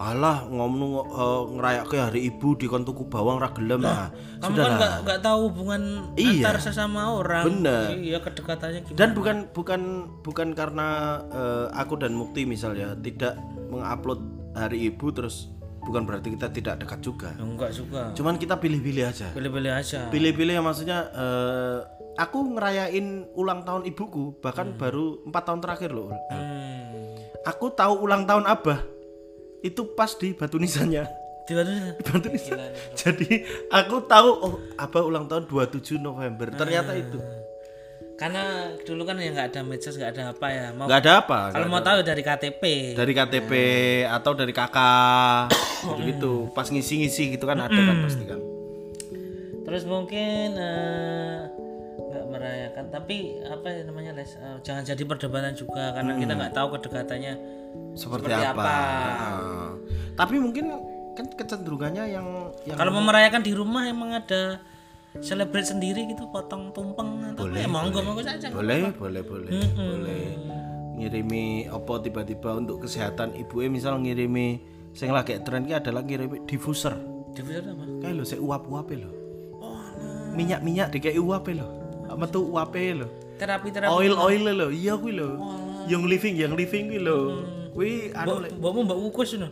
alah 0.00 0.48
ngomong 0.48 0.92
uh, 1.04 1.44
ngerayakke 1.52 2.00
hari 2.00 2.20
ibu 2.26 2.56
di 2.56 2.64
tuku 2.64 3.04
bawang 3.04 3.36
ra 3.36 3.52
gelem 3.52 3.84
nah, 3.84 4.08
Kamu 4.40 4.56
kan 4.56 4.72
nggak 4.72 4.92
nggak 5.04 5.20
tahu 5.20 5.38
hubungan 5.46 5.82
Iya. 6.16 6.40
antar 6.40 6.56
sesama 6.58 7.12
orang. 7.12 7.44
Bener. 7.44 7.92
Iya 7.92 8.18
kedekatannya 8.18 8.80
gimana? 8.82 8.96
dan 8.96 9.08
bukan 9.12 9.36
bukan 9.52 9.80
bukan 10.24 10.48
karena 10.56 10.88
eh, 11.28 11.66
aku 11.76 12.00
dan 12.00 12.16
Mukti 12.16 12.42
misalnya 12.42 12.96
tidak 12.96 13.36
mengupload 13.68 14.24
hari 14.52 14.88
ibu 14.88 15.12
terus 15.12 15.52
bukan 15.80 16.02
berarti 16.02 16.32
kita 16.32 16.48
tidak 16.48 16.74
dekat 16.78 17.00
juga 17.00 17.28
Ya, 17.32 17.44
enggak 17.44 17.70
juga. 17.70 18.02
cuman 18.12 18.36
kita 18.36 18.56
pilih-pilih 18.56 19.04
aja 19.04 19.28
Pilih-pilih 19.30 19.72
aja. 19.74 20.08
pilih-pilih 20.08 20.54
ya 20.54 20.62
maksudnya 20.62 20.98
eh, 21.10 21.78
aku 22.16 22.56
ngerayain 22.56 23.28
ulang 23.32 23.62
tahun 23.62 23.84
ibuku 23.84 24.40
bahkan 24.40 24.72
baru 24.74 25.20
empat 25.24 25.42
tahun 25.44 25.60
terakhir 25.60 25.92
loh 25.92 26.08
Hmm. 26.28 27.20
aku 27.42 27.68
tahu 27.70 28.00
ulang 28.00 28.24
tahun 28.24 28.44
abah 28.46 28.80
itu 29.60 29.82
pas 29.92 30.10
di 30.16 30.32
batu 30.32 30.56
nisannya 30.56 31.04
Di 31.44 31.52
batu 31.56 32.28
nisan 32.30 32.58
jadi 32.96 33.44
aku 33.68 34.06
tahu 34.06 34.28
oh 34.40 34.54
abah 34.78 35.02
ulang 35.02 35.26
tahun 35.26 35.50
27 35.50 35.98
November. 35.98 36.52
Ternyata 36.54 36.94
itu. 36.94 37.18
Karena 38.14 38.68
dulu 38.84 39.08
kan 39.08 39.16
ya 39.16 39.32
nggak 39.32 39.48
ada 39.56 39.60
medsos 39.64 39.96
nggak 39.96 40.12
ada 40.14 40.22
apa 40.36 40.46
ya. 40.52 40.66
Mau 40.76 40.86
nggak 40.86 41.00
ada 41.00 41.12
apa 41.24 41.38
kalau 41.56 41.66
mau 41.72 41.80
tahu 41.80 42.04
dari 42.04 42.22
KTP. 42.22 42.62
dari 42.92 43.12
KTP 43.16 43.52
atau 44.06 44.32
dari 44.36 44.52
kakak 44.52 45.48
gitu 45.80 46.00
gitu 46.04 46.32
pas 46.52 46.68
ngisi-ngisi 46.68 47.34
gitu 47.34 47.48
kan 47.48 47.58
ada 47.64 47.80
kan 47.80 47.96
pasti 48.04 48.24
kan. 48.28 48.40
Terus 49.64 49.82
mungkin 49.88 50.54
eh, 50.54 51.38
nggak 51.98 52.24
merayakan. 52.28 52.84
Tapi 52.92 53.16
apa 53.48 53.66
ya 53.72 53.82
namanya 53.88 54.12
les? 54.14 54.36
Eh, 54.36 54.56
jangan 54.62 54.84
jadi 54.84 55.02
perdebatan 55.02 55.56
juga 55.56 55.96
karena 55.96 56.14
kita 56.20 56.32
nggak 56.36 56.52
tahu 56.54 56.76
kedekatannya 56.78 57.59
seperti, 57.94 58.30
Seperti 58.30 58.46
apa, 58.46 58.62
apa. 58.62 58.72
Ah. 58.72 59.70
tapi 60.14 60.36
mungkin 60.38 60.64
kan 61.14 61.26
kecenderungannya 61.26 62.04
yang 62.10 62.26
yang 62.64 62.76
kalau 62.78 62.94
mau 62.94 63.04
merayakan 63.04 63.42
di 63.42 63.52
rumah 63.52 63.84
emang 63.86 64.14
ada 64.14 64.62
celebrate 65.18 65.66
sendiri 65.66 66.06
gitu 66.06 66.30
potong 66.30 66.70
tumpeng 66.70 67.34
atau 67.34 67.50
apa 67.50 67.58
ya 67.58 67.66
monggo 67.66 67.98
monggo 68.00 68.22
saja 68.22 68.46
boleh 68.54 68.94
boleh 68.94 69.22
boleh 69.26 69.50
boleh 69.74 70.24
ngirimi 71.00 71.66
opo 71.72 71.98
tiba-tiba 71.98 72.54
untuk 72.56 72.86
kesehatan 72.86 73.34
ibu 73.34 73.64
misal 73.66 73.98
ngirimi 73.98 74.80
Sing 74.90 75.14
lagi 75.14 75.38
tren 75.46 75.62
ki 75.66 75.74
adalah 75.78 76.02
ngirim 76.02 76.42
diffuser. 76.50 76.98
Diffuser 77.30 77.62
apa? 77.62 77.84
Kayak 78.02 78.14
lho 78.18 78.24
sik 78.26 78.40
uap-uape 78.42 78.94
lho. 78.98 79.10
Oh, 79.62 79.78
nah. 79.78 80.34
Minyak-minyak 80.34 80.90
dikei 80.90 81.18
uape 81.18 81.54
lho. 81.54 81.66
Metu 82.18 82.42
uape 82.42 82.98
lho. 82.98 83.08
terapi-terapi. 83.38 83.88
Oil-oil 83.88 84.44
lho. 84.50 84.68
Iya 84.74 84.98
kuwi 84.98 85.14
lho. 85.14 85.30
Yang 85.86 86.02
living, 86.10 86.34
yang 86.36 86.52
living 86.58 86.84
kuwi 86.90 87.00
lho. 87.00 87.18
Kuwi 87.70 88.10
anu 88.12 88.42
lek 88.42 88.52
mbokmu 88.58 88.80
mbok 88.86 88.98
kukus 89.10 89.38
no. 89.38 89.46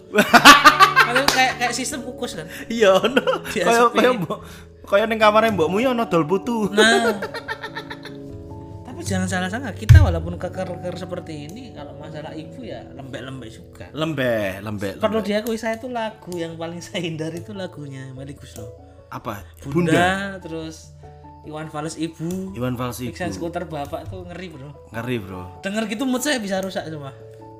Kalau 1.08 1.24
kayak 1.30 1.52
kayak 1.62 1.72
sistem 1.72 2.04
kukus 2.04 2.36
kan. 2.36 2.46
Iya, 2.68 2.98
ono. 2.98 3.46
Di 3.48 3.62
Kaya 3.64 4.10
mbok 4.12 4.40
kaya 4.88 5.04
ning 5.04 5.20
kamare 5.20 5.52
mbokmu 5.52 5.84
ya 5.84 5.92
ono 5.92 6.08
dol 6.08 6.24
putu. 6.24 6.72
Nah. 6.72 7.12
Tapi 8.88 9.00
jangan 9.04 9.28
salah 9.30 9.46
sangka 9.52 9.70
kita 9.76 10.02
walaupun 10.02 10.40
keker-keker 10.40 10.96
seperti 10.98 11.46
ini 11.46 11.70
kalau 11.76 11.94
masalah 12.00 12.34
ibu 12.34 12.66
ya 12.66 12.82
lembek-lembek 12.96 13.50
juga. 13.52 13.86
Lembek, 13.94 14.64
lembek. 14.64 14.92
Perlu 14.98 15.20
diakui 15.22 15.54
saya 15.60 15.78
itu 15.78 15.86
lagu 15.86 16.34
yang 16.34 16.58
paling 16.58 16.82
saya 16.82 17.04
hindari 17.04 17.44
itu 17.44 17.54
lagunya 17.54 18.10
Meli 18.16 18.34
Guslo. 18.34 18.66
Apa? 19.14 19.46
Bunda, 19.62 19.70
Bunda. 19.70 20.08
terus 20.42 20.98
Iwan 21.46 21.70
Fals 21.70 21.94
ibu, 21.96 22.52
Iwan 22.58 22.74
Fals 22.74 22.98
ibu. 23.00 23.14
Iksan 23.14 23.30
skuter 23.32 23.64
bapak 23.70 24.10
tuh 24.10 24.26
ngeri 24.26 24.50
bro. 24.50 24.68
Ngeri, 24.92 25.16
Bro. 25.22 25.62
Denger 25.62 25.84
gitu 25.88 26.04
mood 26.04 26.20
saya 26.20 26.42
bisa 26.42 26.58
rusak 26.60 26.84
semua. 26.90 27.14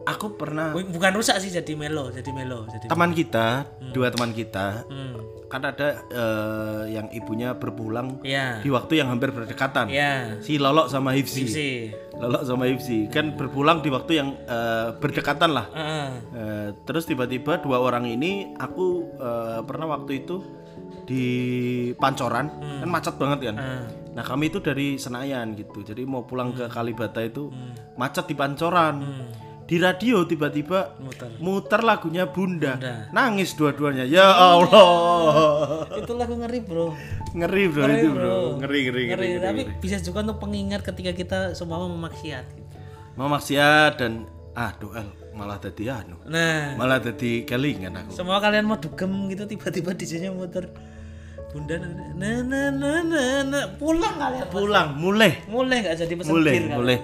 Aku 0.09 0.33
pernah 0.33 0.73
Bukan 0.73 1.13
rusak 1.13 1.37
sih 1.37 1.53
jadi 1.53 1.77
melo, 1.77 2.09
jadi 2.09 2.33
melo, 2.33 2.65
jadi. 2.65 2.89
teman 2.89 3.13
kita, 3.13 3.69
dua 3.93 4.09
teman 4.09 4.33
kita, 4.33 4.89
Hmm. 4.89 5.21
kan 5.49 5.61
ada 5.63 6.01
eh, 6.09 6.93
yang 6.93 7.13
ibunya 7.13 7.53
berpulang 7.53 8.21
Ya. 8.25 8.57
di 8.59 8.69
waktu 8.69 9.01
yang 9.01 9.13
hampir 9.13 9.33
berdekatan. 9.33 9.93
Ya. 9.93 10.41
Si 10.41 10.57
Lolok 10.57 10.89
sama 10.89 11.13
Hifsi. 11.13 11.45
Sih. 11.45 11.77
Lolok 12.17 12.41
sama 12.43 12.65
Hifsi 12.67 13.09
kan 13.09 13.37
berpulang 13.37 13.81
di 13.81 13.89
waktu 13.89 14.13
yang 14.17 14.29
eh, 14.49 14.97
berdekatan 14.97 15.53
lah. 15.53 15.67
Heeh. 15.73 16.09
Eh, 16.33 16.69
terus 16.85 17.05
tiba-tiba 17.05 17.61
dua 17.61 17.77
orang 17.77 18.05
ini 18.05 18.57
aku 18.57 18.87
eh, 19.15 19.61
pernah 19.63 19.93
waktu 19.93 20.25
itu 20.25 20.41
di 21.05 21.25
Pancoran 21.95 22.49
kan 22.81 22.89
macet 22.89 23.17
banget 23.17 23.53
kan. 23.53 23.57
Nah 24.13 24.25
kami 24.25 24.49
itu 24.49 24.59
dari 24.59 24.97
Senayan 24.97 25.53
gitu, 25.53 25.81
jadi 25.83 26.05
mau 26.05 26.25
pulang 26.25 26.53
ke 26.53 26.65
Kalibata 26.67 27.21
itu 27.21 27.49
macet 27.95 28.25
di 28.25 28.33
Pancoran. 28.33 29.05
Di 29.69 29.77
radio 29.77 30.25
tiba-tiba 30.25 30.97
Muter. 30.97 31.29
muter 31.39 31.81
lagunya 31.83 32.25
Bunda, 32.25 32.75
Bunda. 32.75 33.13
nangis 33.13 33.53
dua-duanya. 33.53 34.03
Ya 34.03 34.25
Allah, 34.25 35.85
Itu 35.95 36.17
lagu 36.17 36.35
ngeri 36.35 36.61
bro. 36.61 36.97
ngeri 37.31 37.65
bro 37.69 37.85
Ngeri 37.85 37.95
itu 37.95 38.09
bro. 38.09 38.17
bro, 38.17 38.37
ngeri 38.59 38.79
ngeri 38.83 39.03
ngeri. 39.05 39.05
Ngeri, 39.07 39.29
ngeri, 39.29 39.45
tapi 39.45 39.61
ngeri. 39.63 39.77
bisa 39.79 40.01
juga 40.01 40.25
untuk 40.25 40.41
pengingat 40.41 40.81
ketika 40.83 41.13
kita 41.13 41.39
semua 41.53 41.85
memaksiat. 41.85 42.45
Gitu. 42.49 42.77
Mau 43.15 43.29
maksiat 43.29 43.93
dan 43.95 44.25
ah 44.53 44.73
doel 44.73 45.05
malah 45.31 45.61
jadi 45.61 46.01
anu, 46.01 46.17
Nah, 46.25 46.75
malah 46.75 46.99
jadi 46.99 47.45
kelingan 47.45 47.93
aku. 47.95 48.11
semua 48.11 48.41
kalian 48.41 48.65
mau 48.65 48.75
dugem 48.75 49.07
gitu 49.29 49.47
tiba-tiba 49.47 49.93
DJ-nya 49.93 50.33
muter 50.33 50.67
Bunda 51.49 51.79
nah 51.79 51.89
nah 52.43 52.69
nah 52.69 53.01
nah, 53.01 53.41
nah. 53.43 53.65
pulang 53.75 54.17
kalian 54.17 54.45
Pulang, 54.49 54.89
mulai. 54.95 55.33
mulai 55.47 55.81
nggak 55.81 55.97
jadi 55.97 56.13
pesan 56.15 56.31
mulai 56.31 56.55
mulai. 56.67 56.97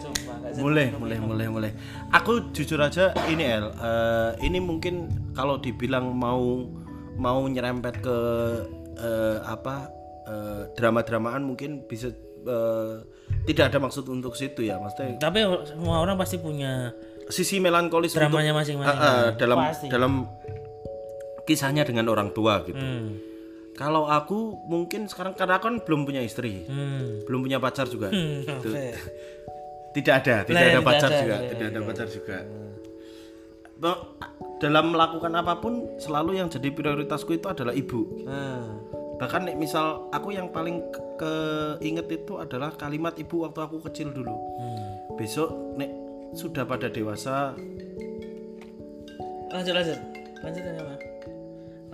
Mulai 0.58 0.86
mulai 0.94 1.18
mulai 1.18 1.46
mulai 1.48 1.70
aku 2.10 2.52
jujur 2.52 2.78
aja 2.78 3.10
ini 3.26 3.44
El 3.44 3.66
eh, 3.72 4.30
ini 4.44 4.58
mungkin 4.58 5.08
kalau 5.32 5.58
dibilang 5.58 6.12
mau 6.12 6.62
mau 7.14 7.40
nyerempet 7.46 7.94
ke 7.98 8.18
eh, 8.96 9.38
apa 9.42 9.90
eh, 10.26 10.62
drama-dramaan 10.74 11.42
mungkin 11.42 11.86
bisa 11.86 12.10
eh, 12.44 12.96
tidak 13.44 13.72
ada 13.72 13.78
maksud 13.82 14.04
untuk 14.08 14.34
situ 14.34 14.66
ya 14.66 14.78
maksudnya 14.78 15.16
tapi 15.18 15.42
semua 15.64 16.00
orang 16.00 16.14
pasti 16.14 16.38
punya 16.38 16.92
sisi 17.26 17.56
melankolis 17.56 18.12
untuk 18.12 18.28
dramanya 18.36 18.52
masing-masing 18.52 19.00
eh, 19.00 19.08
eh, 19.08 19.26
dalam 19.40 19.58
Pasti. 19.58 19.86
dalam 19.88 20.12
kisahnya 21.44 21.84
dengan 21.84 22.08
orang 22.08 22.32
tua 22.32 22.64
gitu 22.64 22.76
hmm. 22.76 23.08
kalau 23.76 24.08
aku 24.08 24.56
mungkin 24.64 25.08
sekarang 25.08 25.36
karena 25.36 25.60
aku 25.60 25.64
kan 25.68 25.76
belum 25.84 26.04
punya 26.04 26.20
istri 26.24 26.64
Hmm. 26.64 27.24
belum 27.28 27.44
punya 27.44 27.58
pacar 27.60 27.84
juga 27.86 28.08
Hmm, 28.08 28.44
oke. 28.48 28.68
Tidak 29.94 30.14
ada, 30.14 30.42
tidak 30.42 30.58
Nah, 30.58 30.66
ada 30.66 30.70
tidak 30.74 30.88
pacar 30.90 31.08
ada, 31.08 31.20
juga, 31.22 31.36
iya, 31.38 31.48
tidak 31.54 31.66
ada 31.70 31.80
pacar 31.86 32.06
juga. 32.10 32.38
Dalam 34.58 34.84
melakukan 34.96 35.32
apa 35.34 35.54
pun 35.60 35.74
selalu 36.00 36.40
yang 36.40 36.48
jadi 36.48 36.72
prioritasku 36.72 37.36
itu 37.36 37.46
adalah 37.46 37.70
ibu. 37.70 38.26
Hmm. 38.26 38.80
Bahkan 39.20 39.40
nek 39.46 39.56
misal 39.60 40.08
aku 40.10 40.34
yang 40.34 40.50
paling 40.50 40.82
ke- 40.90 41.78
keinget 41.78 42.10
itu 42.10 42.40
adalah 42.40 42.74
kalimat 42.74 43.14
ibu 43.14 43.46
waktu 43.46 43.60
aku 43.62 43.78
kecil 43.86 44.10
dulu. 44.10 44.34
Hmm. 44.34 45.14
Besok 45.14 45.78
nek 45.78 45.90
sudah 46.34 46.66
pada 46.66 46.90
dewasa, 46.90 47.54
lanjut 49.54 49.70
lanjut 49.70 49.98
lanjut 50.42 50.62
ya 50.66 50.82
Pak. 50.82 51.00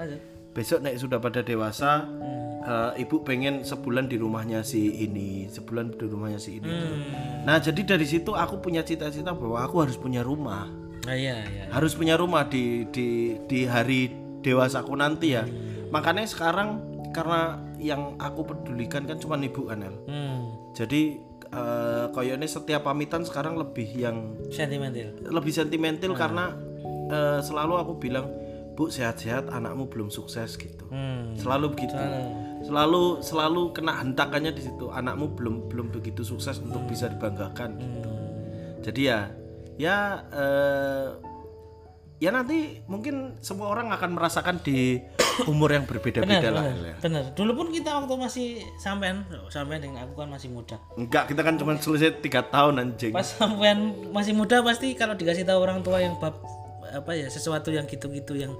lanjut 0.00 0.20
besok 0.56 0.78
nek 0.80 0.96
sudah 0.96 1.18
pada 1.20 1.44
dewasa, 1.44 2.08
Hmm. 2.08 2.39
Eh, 2.64 3.02
ibu 3.02 3.22
pengen 3.24 3.62
sebulan 3.64 4.08
di 4.08 4.16
rumahnya 4.20 4.60
si 4.64 5.04
ini, 5.04 5.48
sebulan 5.48 5.96
di 5.96 6.06
rumahnya 6.08 6.40
si 6.40 6.60
ini. 6.60 6.68
hmm. 6.68 7.44
Nah 7.44 7.56
jadi 7.60 7.96
dari 7.96 8.06
situ 8.06 8.36
aku 8.36 8.60
punya 8.60 8.84
cita-cita 8.84 9.32
bahwa 9.32 9.64
aku 9.64 9.84
harus 9.84 9.96
punya 9.96 10.20
rumah. 10.24 10.68
ah, 11.08 11.16
iya 11.16 11.40
iya 11.48 11.64
harus 11.72 11.96
punya 11.96 12.20
rumah 12.20 12.44
di 12.44 12.84
di 12.92 13.40
di 13.48 13.64
hari 13.64 14.12
dewasaku 14.44 14.92
nanti 14.96 15.32
ya 15.32 15.48
makanya 15.88 16.28
sekarang 16.28 16.80
karena 17.10 17.58
yang 17.80 18.14
aku 18.16 18.46
pedulikan 18.46 19.04
kan 19.04 19.18
cuma 19.18 19.40
ibu 19.40 19.66
kan 19.66 19.82
El 19.82 19.96
hmm. 20.06 20.40
jadi 20.76 21.02
eh, 21.50 22.04
kayaknya 22.14 22.48
setiap 22.48 22.86
pamitan 22.86 23.26
sekarang 23.26 23.58
lebih 23.58 23.88
yang 23.90 24.36
sentimental 24.52 25.10
lebih 25.28 25.52
sentimental 25.52 26.12
karena 26.14 26.54
eh, 27.10 27.40
selalu 27.42 27.74
aku 27.80 27.92
bilang 27.98 28.26
bu 28.78 28.88
sehat-sehat 28.88 29.50
anakmu 29.50 29.90
belum 29.90 30.08
sukses 30.08 30.54
gitu 30.56 30.86
hmm. 30.88 31.36
selalu 31.36 31.74
begitu 31.74 31.92
selalu 31.92 32.20
selalu 32.64 33.72
kena 33.72 34.00
hentakannya 34.04 34.52
di 34.52 34.62
situ. 34.68 34.92
Anakmu 34.92 35.32
belum 35.36 35.54
belum 35.72 35.86
begitu 35.92 36.22
sukses 36.22 36.60
untuk 36.60 36.84
bisa 36.84 37.08
dibanggakan 37.08 37.76
jadi 38.80 39.00
ya 39.00 39.20
ya 39.80 39.96
eh, 40.32 41.06
ya 42.20 42.30
nanti 42.32 42.84
mungkin 42.84 43.40
semua 43.40 43.72
orang 43.72 43.92
akan 43.92 44.16
merasakan 44.16 44.60
di 44.60 45.00
umur 45.48 45.72
yang 45.72 45.88
berbeda-beda 45.88 46.52
lah 46.52 46.68
El, 46.68 46.84
ya. 46.84 46.96
bener 47.00 47.24
dulu 47.32 47.64
pun 47.64 47.66
kita 47.72 47.96
waktu 47.96 48.14
masih 48.20 48.48
sampean 48.76 49.24
sampean 49.48 49.80
dengan 49.80 50.04
aku 50.04 50.20
kan 50.20 50.28
masih 50.28 50.52
muda. 50.52 50.76
Enggak 51.00 51.32
kita 51.32 51.40
kan 51.40 51.56
cuma 51.56 51.80
selesai 51.80 52.20
tiga 52.20 52.44
tahun 52.44 52.76
anjing. 52.76 53.12
Pas 53.16 53.24
sampean 53.24 54.12
masih 54.12 54.36
muda 54.36 54.60
pasti 54.60 54.92
kalau 54.96 55.16
dikasih 55.16 55.48
tahu 55.48 55.64
orang 55.64 55.80
tua 55.80 56.04
yang 56.04 56.16
bab 56.20 56.36
apa 56.90 57.14
ya 57.14 57.30
sesuatu 57.30 57.70
yang 57.70 57.88
gitu-gitu 57.88 58.36
yang 58.36 58.52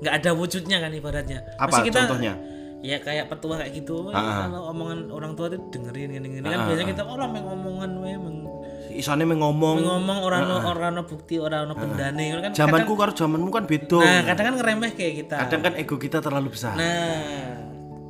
nggak 0.00 0.24
ada 0.24 0.30
wujudnya 0.32 0.80
kan 0.80 0.92
ibaratnya. 0.96 1.44
Apa 1.60 1.84
kita 1.84 2.08
contohnya 2.08 2.40
ya 2.82 2.98
kayak 2.98 3.30
petua 3.30 3.62
kayak 3.62 3.72
gitu. 3.78 4.10
Kalau 4.10 4.74
omongan 4.74 5.08
orang 5.08 5.32
tua 5.38 5.46
itu 5.48 5.58
dengerin 5.70 6.18
gini 6.18 6.28
gini 6.38 6.46
kan 6.46 6.66
biasanya 6.66 6.88
kita 6.90 7.02
orang 7.06 7.30
yang 7.32 7.46
ngomongan 7.46 7.90
we 8.02 8.12
meng- 8.18 8.50
isane 8.92 9.24
ngomong. 9.24 9.80
Ngomong 9.80 10.18
orang 10.20 10.42
orang 10.66 10.92
no 10.98 11.02
bukti 11.06 11.40
orang 11.40 11.64
no 11.70 11.74
pendane 11.78 12.24
kan 12.42 12.50
zamanku 12.52 12.92
karo 12.98 13.12
zamanmu 13.16 13.48
kan 13.48 13.64
beda. 13.64 13.98
Nah 14.02 14.20
kadang 14.26 14.44
kan 14.52 14.54
ngeremeh 14.60 14.90
kayak 14.92 15.14
kita. 15.24 15.36
Kadang 15.46 15.60
kan 15.62 15.72
ego 15.78 15.96
kita 15.96 16.18
terlalu 16.20 16.52
besar. 16.52 16.76
Nah, 16.76 17.61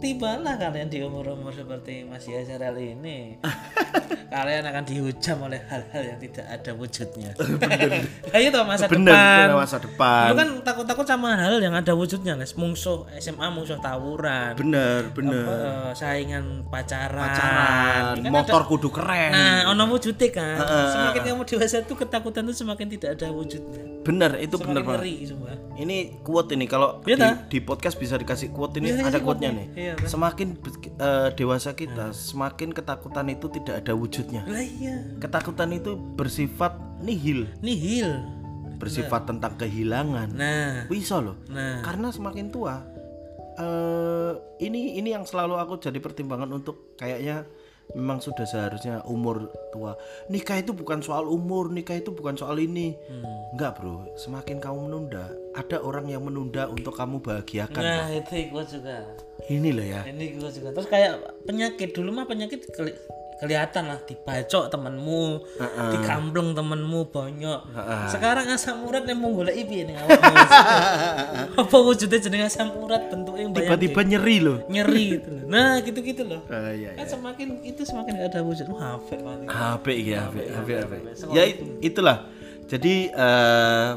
tibalah 0.03 0.55
kalian 0.57 0.89
di 0.89 0.99
umur-umur 1.01 1.49
seperti 1.51 2.03
Mas 2.03 2.27
Yazarel 2.27 2.75
ini. 2.77 3.39
kalian 4.33 4.65
akan 4.65 4.83
dihujam 4.83 5.39
oleh 5.43 5.61
hal-hal 5.63 6.03
yang 6.05 6.19
tidak 6.19 6.47
ada 6.47 6.73
wujudnya. 6.73 7.31
Ayo 8.35 8.49
toh 8.49 8.65
masa 8.65 8.89
bener 8.89 9.13
depan. 9.13 9.45
bener 9.45 9.53
masa 9.55 9.77
depan 9.77 10.27
Lu 10.27 10.35
kan 10.35 10.49
takut-takut 10.65 11.05
sama 11.05 11.37
hal 11.37 11.61
yang 11.61 11.73
ada 11.73 11.93
wujudnya, 11.93 12.33
Les. 12.35 12.53
Musuh 12.55 13.05
SMA, 13.15 13.47
musuh 13.49 13.77
tawuran, 13.79 14.57
bener 14.57 15.13
bener 15.13 15.45
eh, 15.45 15.91
saingan 15.93 16.65
pacaran. 16.67 17.29
pacaran 17.29 18.05
kan 18.19 18.33
motor 18.33 18.63
kudu 18.67 18.89
keren 18.89 19.31
Nah, 19.31 19.69
ono 19.69 19.85
wujudnya 19.87 20.29
kan. 20.29 20.57
Semakin 20.89 21.21
kamu 21.29 21.45
dewasa 21.47 21.77
tuh 21.83 21.95
ketakutan 21.95 22.43
tuh 22.43 22.57
semakin 22.57 22.87
tidak 22.91 23.11
ada 23.15 23.29
wujudnya. 23.31 23.85
bener 24.03 24.35
itu 24.37 24.57
bener 24.57 24.81
Semakin 24.81 24.83
banget 24.83 24.99
ngeri 24.99 25.17
semua. 25.23 25.53
ini 25.75 25.97
quote 26.19 26.51
ini 26.51 26.67
kalau 26.67 26.99
Iya, 27.05 27.15
di, 27.15 27.29
di 27.49 27.59
podcast 27.61 27.95
bisa 27.95 28.17
dikasih 28.17 28.51
quote 28.51 28.75
ini 28.77 28.91
Bisa 28.91 28.99
ada 28.99 29.15
dikasih 29.15 29.23
quote-nya 29.23 29.51
quote-nya. 29.51 29.51
nih 29.55 29.67
Iya, 29.77 29.92
ta? 29.95 30.07
semakin 30.07 30.49
be- 30.55 30.93
eh, 30.93 31.29
dewasa 31.33 31.73
kita 31.73 32.11
semakin 32.11 32.71
ketakutan 32.71 33.27
itu 33.29 33.47
tidak 33.51 33.85
ada 33.85 33.93
wujudnya 33.93 34.43
Lah 34.45 34.61
iya. 34.61 34.97
ketakutan 35.19 35.73
itu 35.73 35.95
bersifat 35.95 36.75
nihil 37.01 37.49
Nihil. 37.61 38.09
bersifat 38.77 39.27
tentang 39.27 39.55
kehilangan 39.55 40.33
Nah, 40.33 40.87
bisa 40.87 41.19
loh 41.19 41.39
nah. 41.47 41.81
karena 41.81 42.11
semakin 42.11 42.49
tua 42.49 42.83
eh 43.53 44.33
ini 44.61 44.97
ini 44.97 45.13
yang 45.13 45.23
selalu 45.23 45.55
aku 45.57 45.77
jadi 45.79 45.99
pertimbangan 45.99 46.49
untuk 46.51 46.97
kayaknya 46.97 47.45
memang 47.93 48.19
sudah 48.19 48.43
seharusnya 48.43 49.05
umur 49.05 49.47
tua 49.69 49.95
nikah 50.27 50.57
itu 50.57 50.73
bukan 50.73 50.99
soal 50.99 51.25
umur 51.25 51.69
nikah 51.69 51.95
itu 51.95 52.11
bukan 52.11 52.35
soal 52.35 52.57
ini 52.57 52.97
Hmm. 53.03 53.25
enggak 53.53 53.77
bro 53.77 54.09
semakin 54.15 54.59
kamu 54.59 54.87
menunda 54.87 55.27
ada 55.53 55.79
orang 55.79 56.07
yang 56.07 56.23
menunda 56.23 56.67
untuk 56.67 56.93
kamu 56.93 57.21
bahagiakan 57.21 57.83
Nah, 57.83 58.09
itu 58.09 58.49
gue 58.49 58.65
juga. 58.67 58.97
ini 59.47 59.71
loh 59.71 59.85
ya 59.85 60.03
Ini 60.05 60.25
gue 60.35 60.51
juga. 60.51 60.69
Terus 60.71 60.89
kayak 60.89 61.13
penyakit 61.45 61.93
dulu 61.93 62.11
mah 62.11 62.25
penyakit 62.25 62.65
kelihatan 63.43 63.91
lah 63.91 63.99
dibacok 64.01 64.71
temenmu 64.71 65.43
dikampleng 65.91 66.55
temenmu 66.55 67.11
bonyok. 67.11 67.61
Sekarang 68.07 68.47
asam 68.49 68.87
urat 68.87 69.03
yang 69.03 69.19
mau 69.19 69.35
golek 69.35 69.59
piye 69.67 69.83
ning 69.83 69.99
awakmu? 69.99 70.35
Apa 71.61 71.77
wujudnya 71.77 72.19
jeneng 72.19 72.47
asam 72.47 72.71
urat? 72.73 73.11
Bentuknya 73.11 73.43
yang 73.43 73.53
tiba-tiba 73.53 74.01
nyeri 74.07 74.37
loh 74.39 74.59
nyeri 74.71 75.05
gitu 75.19 75.29
loh 75.33 75.45
nah 75.45 75.75
gitu-gitu 75.79 76.23
loh 76.23 76.41
Ah, 76.47 76.71
iya, 76.71 76.95
kan 76.95 77.07
semakin 77.09 77.49
itu 77.63 77.83
semakin 77.83 78.13
gak 78.17 78.29
ada 78.31 78.41
wujud. 78.41 78.67
Wah 78.71 78.95
banget 79.03 79.49
HP 79.49 79.87
ya 80.05 80.21
HP 80.25 80.37
HP 80.47 80.69
HP 80.79 80.93
ya 81.35 81.43
it- 81.43 81.63
itulah. 81.83 82.17
Jadi 82.71 83.11
eh, 83.11 83.91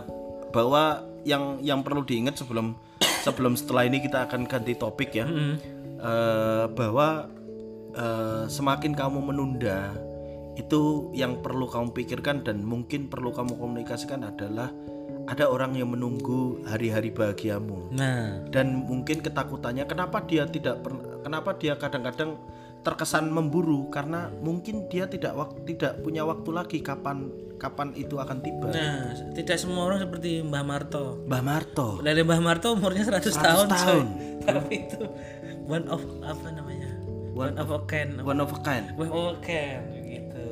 bahwa 0.49 0.83
yang 1.21 1.61
yang 1.61 1.79
perlu 1.79 2.01
diingat 2.01 2.33
sebelum 2.35 2.73
sebelum 3.21 3.53
setelah 3.53 3.85
ini 3.85 3.99
kita 3.99 4.25
akan 4.25 4.45
ganti 4.45 4.73
topik 4.73 5.13
ya. 5.13 5.25
Eh, 5.95 6.65
bahwa 6.71 7.29
eh, 7.95 8.43
semakin 8.47 8.91
kamu 8.93 9.19
menunda 9.23 9.95
itu 10.55 11.11
yang 11.11 11.43
perlu 11.43 11.67
kamu 11.67 11.91
pikirkan 11.91 12.47
dan 12.47 12.63
mungkin 12.63 13.11
perlu 13.11 13.35
kamu 13.35 13.59
komunikasikan 13.59 14.23
adalah 14.23 14.71
ada 15.25 15.49
orang 15.49 15.73
yang 15.75 15.91
menunggu 15.91 16.63
hari-hari 16.63 17.11
bahagiamu 17.11 17.91
nah 17.91 18.39
dan 18.53 18.85
mungkin 18.87 19.19
ketakutannya 19.19 19.83
kenapa 19.89 20.23
dia 20.23 20.47
tidak 20.47 20.85
pernah 20.85 21.19
kenapa 21.25 21.57
dia 21.57 21.73
kadang-kadang 21.75 22.37
terkesan 22.85 23.33
memburu 23.33 23.89
karena 23.89 24.29
mungkin 24.45 24.85
dia 24.85 25.09
tidak 25.09 25.33
wak- 25.33 25.57
tidak 25.65 25.97
punya 26.05 26.21
waktu 26.21 26.49
lagi 26.53 26.79
kapan 26.85 27.33
kapan 27.57 27.89
itu 27.97 28.21
akan 28.21 28.37
tiba. 28.45 28.69
nah 28.69 29.09
tidak 29.33 29.57
semua 29.57 29.89
orang 29.89 30.05
seperti 30.05 30.45
Mbah 30.45 30.61
Marto 30.61 31.17
Mbah 31.25 31.41
Marto. 31.41 31.97
dari 32.05 32.21
Mbah 32.21 32.41
Marto 32.45 32.77
umurnya 32.77 33.09
100, 33.09 33.25
tahun, 33.41 33.65
coy. 33.65 33.73
tahun. 33.73 34.05
tapi 34.45 34.73
itu 34.85 35.01
one 35.65 35.89
of 35.89 36.05
apa 36.21 36.47
namanya 36.53 36.93
one, 37.35 37.55
of 37.59 37.67
a 37.69 37.79
kind 37.83 38.23
One 38.23 38.39
of 38.39 38.49
a 38.55 38.59
kind. 38.63 38.85
one 38.95 39.11
of 39.11 39.35
a 39.35 39.35
kind 39.43 39.83
gitu 40.07 40.43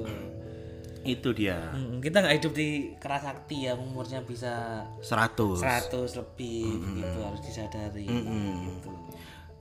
Itu 1.03 1.35
dia. 1.35 1.59
Hmm, 1.75 1.99
kita 1.99 2.23
nggak 2.23 2.35
hidup 2.39 2.53
di 2.55 2.95
kerasakti 2.95 3.67
ya 3.67 3.75
umurnya 3.75 4.23
bisa 4.23 4.87
100. 5.03 5.59
100 5.59 5.99
lebih 6.15 6.79
gitu 6.95 7.17
harus 7.19 7.43
disadari 7.43 8.07
gitu. 8.07 8.91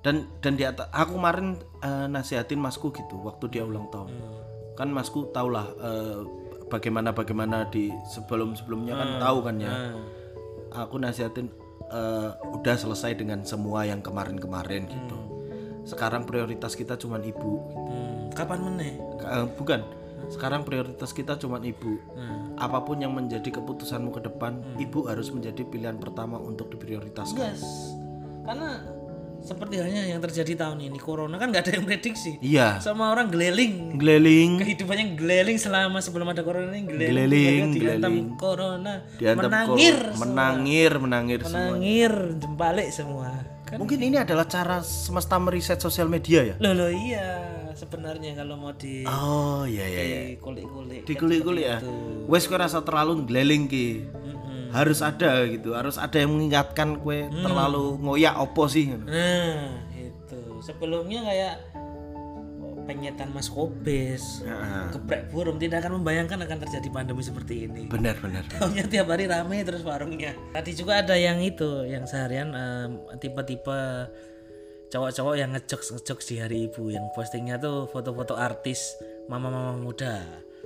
Dan 0.06 0.30
dan 0.38 0.54
di 0.54 0.62
atas 0.62 0.86
aku 0.94 1.18
kemarin 1.18 1.58
eh, 1.82 2.06
nasihatin 2.06 2.62
masku 2.62 2.94
gitu 2.94 3.18
waktu 3.26 3.50
dia 3.50 3.66
ulang 3.66 3.90
tahun. 3.90 4.14
Kan 4.78 4.94
masku 4.94 5.34
tahulah 5.34 5.66
eh, 5.82 6.22
bagaimana 6.70 7.10
bagaimana 7.10 7.66
di 7.74 7.90
sebelum 8.06 8.54
sebelumnya 8.54 8.94
kan 9.02 9.08
tahu 9.18 9.38
kan 9.42 9.56
ya. 9.58 9.74
Aku 10.78 11.02
nasihatin 11.02 11.50
eh, 11.90 12.30
udah 12.54 12.76
selesai 12.78 13.18
dengan 13.18 13.42
semua 13.42 13.82
yang 13.82 13.98
kemarin-kemarin 13.98 14.86
gitu. 14.86 15.31
Sekarang 15.82 16.22
prioritas 16.22 16.72
kita 16.72 16.94
cuman 16.94 17.22
ibu. 17.22 17.52
Hmm, 17.88 18.30
kapan 18.32 18.60
meneh? 18.62 18.92
Eh, 19.18 19.46
bukan. 19.58 19.82
Sekarang 20.30 20.62
prioritas 20.62 21.10
kita 21.10 21.34
cuman 21.36 21.60
ibu. 21.60 21.98
Apa 22.56 22.86
pun 22.86 23.02
yang 23.02 23.12
menjadi 23.12 23.50
keputusanmu 23.52 24.14
ke 24.14 24.20
depan, 24.22 24.62
ibu 24.78 25.10
harus 25.10 25.28
menjadi 25.28 25.66
pilihan 25.66 25.98
pertama 25.98 26.38
untuk 26.38 26.70
diprioritaskan. 26.70 27.52
yes. 27.52 27.62
Karena 28.46 28.80
seperti 29.42 29.82
halnya 29.82 30.06
yang 30.06 30.22
terjadi 30.22 30.54
tahun 30.54 30.86
ini 30.86 31.02
corona 31.02 31.34
kan 31.34 31.50
nggak 31.50 31.66
ada 31.66 31.72
yang 31.74 31.82
prediksi. 31.82 32.38
Iya. 32.38 32.78
sama 32.78 33.10
orang 33.10 33.26
geleling. 33.26 33.98
Geleling. 33.98 34.62
Kehidupannya 34.62 35.18
geleling 35.18 35.58
selama 35.58 35.98
sebelum 35.98 36.30
ada 36.30 36.46
corona 36.46 36.70
ini 36.70 36.86
geleling, 36.86 37.74
Geleling, 37.74 38.38
corona. 38.38 39.02
Menangir 39.18 40.14
menangir, 40.14 40.92
menangir 41.02 41.40
semua. 41.42 41.74
menangir 41.74 42.12
jembalik 42.38 42.88
semua 42.94 43.28
kan 43.72 43.80
Mungkin 43.80 43.98
ini 44.04 44.20
adalah 44.20 44.44
cara 44.44 44.84
semesta 44.84 45.40
meriset 45.40 45.80
sosial 45.80 46.12
media 46.12 46.44
ya. 46.44 46.54
loh 46.60 46.76
loh 46.76 46.92
iya 46.92 47.48
sebenarnya 47.72 48.36
kalau 48.36 48.60
mau 48.60 48.76
di 48.76 49.08
Oh 49.08 49.64
iya 49.64 49.88
iya 49.88 50.02
iya. 50.04 50.20
kulik-kulik 50.36 51.08
Dikulik-kulik 51.08 51.64
ya. 51.64 51.78
Wes 52.28 52.44
kowe 52.44 52.60
rasa 52.60 52.84
terlalu 52.84 53.24
geleling 53.24 53.64
ki. 53.64 54.04
Harus 54.72 55.00
ada 55.00 55.44
gitu, 55.48 55.76
harus 55.76 56.00
ada 56.00 56.16
yang 56.16 56.32
mengingatkan 56.32 56.96
kue 57.00 57.28
terlalu 57.28 57.96
ngoyak 58.00 58.36
opo 58.40 58.68
sih. 58.68 58.88
nah 58.92 59.68
itu 59.92 60.40
sebelumnya 60.64 61.24
kayak 61.24 61.54
penyetan 62.84 63.30
mas 63.30 63.48
kobes 63.48 64.42
Heeh. 64.42 64.92
geprek 64.94 65.30
burung 65.30 65.56
tidak 65.56 65.86
akan 65.86 66.02
membayangkan 66.02 66.38
akan 66.44 66.58
terjadi 66.66 66.88
pandemi 66.90 67.22
seperti 67.22 67.66
ini 67.70 67.86
Benar 67.86 68.18
benar. 68.18 68.42
Taunya 68.48 68.84
tiap 68.86 69.10
hari 69.12 69.28
rame 69.30 69.62
terus 69.62 69.82
warungnya. 69.86 70.32
Tadi 70.52 70.70
juga 70.72 71.02
ada 71.02 71.14
yang 71.14 71.38
itu, 71.42 71.86
yang 71.86 72.04
seharian 72.08 72.50
em, 72.52 72.90
tipe-tipe 73.20 73.80
cowok-cowok 74.92 75.34
yang 75.40 75.50
ngejokes 75.56 75.88
ngejokes 75.96 76.26
di 76.28 76.36
hari 76.36 76.58
ibu, 76.68 76.92
yang 76.92 77.08
postingnya 77.16 77.56
tuh 77.56 77.88
foto-foto 77.88 78.36
artis 78.36 78.96
mama-mama 79.28 79.80
muda. 79.80 80.20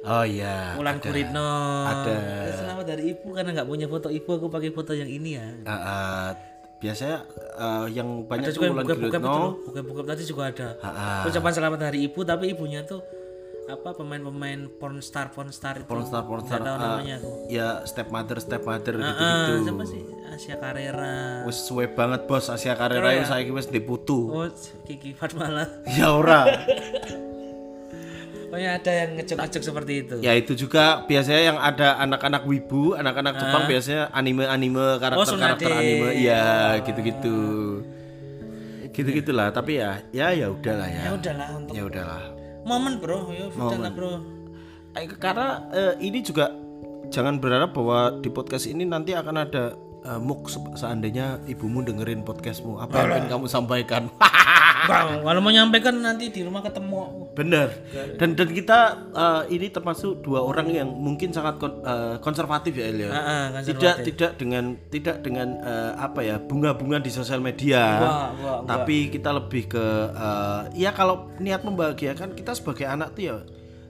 Oh 0.06 0.22
iya. 0.22 0.74
Ulan 0.78 1.02
Kuritno. 1.02 1.50
Ada. 1.86 2.18
Selamat 2.52 2.84
dari 2.86 3.14
ibu 3.16 3.32
karena 3.32 3.50
nggak 3.54 3.68
punya 3.70 3.86
foto 3.86 4.08
ibu, 4.10 4.28
aku 4.28 4.46
pakai 4.50 4.70
foto 4.70 4.92
yang 4.94 5.08
ini 5.08 5.38
ya. 5.38 5.46
Ah, 5.66 5.72
ah, 5.72 6.26
biasanya 6.76 7.16
eh, 7.56 7.86
yang 7.92 8.24
banyak 8.24 8.48
Ada 8.48 8.54
juga 8.54 8.64
yang 8.68 8.74
Wulan 8.76 8.84
bokep-bokep 8.86 9.08
itu 9.10 9.18
Guritno. 9.26 9.40
loh, 9.40 9.52
bokep-bokep 9.66 10.06
tadi 10.06 10.22
juga 10.24 10.42
ada. 10.52 10.68
Ucapan 11.24 11.52
selamat 11.52 11.80
hari 11.82 11.98
ibu, 12.04 12.20
tapi 12.22 12.44
ibunya 12.52 12.84
tuh 12.84 13.00
apa 13.66 13.98
pemain-pemain 13.98 14.70
pornstar 14.78 15.34
pornstar 15.34 15.82
itu. 15.82 15.90
Pornstar 15.90 16.22
pornstar. 16.22 16.62
Tahu 16.62 16.70
ah, 16.70 16.78
namanya 16.78 17.18
aku. 17.18 17.50
ya 17.50 17.82
stepmother 17.82 18.38
stepmother 18.38 18.94
Ah, 18.94 19.02
gitu-gitu. 19.02 19.52
siapa 19.66 19.84
sih? 19.84 20.02
Asia 20.30 20.56
Carrera. 20.60 21.42
Wis 21.42 21.58
suwe 21.66 21.90
banget 21.90 22.30
bos 22.30 22.46
Asia 22.46 22.78
Carrera 22.78 23.10
itu 23.10 23.26
saiki 23.26 23.50
wis 23.50 23.66
diputu. 23.66 24.30
Oh, 24.30 24.46
Kiki 24.86 25.18
Fatmala. 25.18 25.66
Ya 25.98 26.14
ora. 26.14 26.46
Pokoknya 28.46 28.70
ada 28.74 28.92
yang 28.94 29.10
ngecek-ngecek 29.14 29.62
seperti 29.62 29.92
itu. 30.00 30.14
ya 30.22 30.32
itu 30.32 30.54
juga 30.54 31.02
biasanya 31.02 31.42
yang 31.44 31.58
ada 31.58 31.98
anak-anak 31.98 32.42
wibu, 32.42 32.94
anak-anak 32.94 33.34
Jepang 33.36 33.66
biasanya 33.66 34.02
anime-anime 34.10 34.86
karakter-karakter 34.96 35.66
Tsunade. 35.66 35.82
anime. 35.82 36.08
Iya, 36.16 36.44
gitu-gitu. 36.80 37.38
Gitu-gitulah, 38.88 39.50
tapi 39.50 39.76
ya 39.76 40.00
ya 40.08 40.32
ya 40.32 40.48
udahlah 40.48 40.88
ya. 40.88 41.02
Ya 41.04 41.12
udahlah 41.12 41.48
untuk 41.54 41.74
Ya 41.74 41.82
udahlah. 41.84 42.22
momen 42.64 42.96
bro, 42.96 43.28
ya 43.30 43.46
udahlah 43.48 43.90
bro. 43.90 44.12
Eh, 44.94 45.04
Karena 45.12 45.46
eh, 45.70 45.94
ini 46.00 46.18
juga 46.20 46.48
jangan 47.10 47.36
berharap 47.36 47.70
bahwa 47.70 48.18
di 48.18 48.28
podcast 48.28 48.64
ini 48.64 48.82
nanti 48.82 49.12
akan 49.12 49.36
ada 49.38 49.76
eh, 50.00 50.16
muk 50.18 50.48
se- 50.48 50.74
seandainya 50.74 51.44
ibumu 51.44 51.82
dengerin 51.82 52.22
podcastmu 52.22 52.78
apa 52.78 53.04
yang 53.06 53.28
kamu 53.28 53.46
sampaikan 53.46 54.08
Bang, 54.86 55.20
kalau 55.20 55.40
mau 55.40 55.50
nyampaikan 55.50 55.94
nanti 55.98 56.30
di 56.30 56.40
rumah 56.40 56.62
ketemu. 56.62 57.28
bener 57.36 57.68
dan 58.16 58.32
dan 58.32 58.48
kita 58.48 58.78
eh, 59.12 59.42
ini 59.52 59.68
termasuk 59.68 60.24
dua 60.24 60.40
orang 60.40 60.72
yang 60.72 60.88
mungkin 60.88 61.28
sangat 61.28 61.60
kon- 61.60 61.84
eh, 61.84 62.16
konservatif 62.18 62.72
ya 62.72 62.88
El 62.88 62.96
ya 62.96 63.08
Ah, 63.08 63.20
ah, 63.20 63.44
kan 63.52 63.60
tidak 63.60 63.94
tidak 64.02 64.30
dengan 64.40 64.64
tidak 64.88 65.16
dengan 65.20 65.48
eh, 65.60 65.92
apa 66.00 66.24
ya 66.24 66.40
bunga-bunga 66.40 66.96
di 66.96 67.12
sosial 67.12 67.44
media 67.44 67.84
wah, 68.40 68.64
tapi 68.64 69.12
kita 69.12 69.36
lebih 69.36 69.68
ke 69.68 69.84
eh, 70.08 70.60
ya 70.80 70.90
kalau 70.90 71.28
niat 71.36 71.60
membahagiakan 71.60 72.32
kita 72.32 72.56
sebagai 72.56 72.88
anak 72.88 73.12
tuh 73.12 73.22
ya 73.22 73.36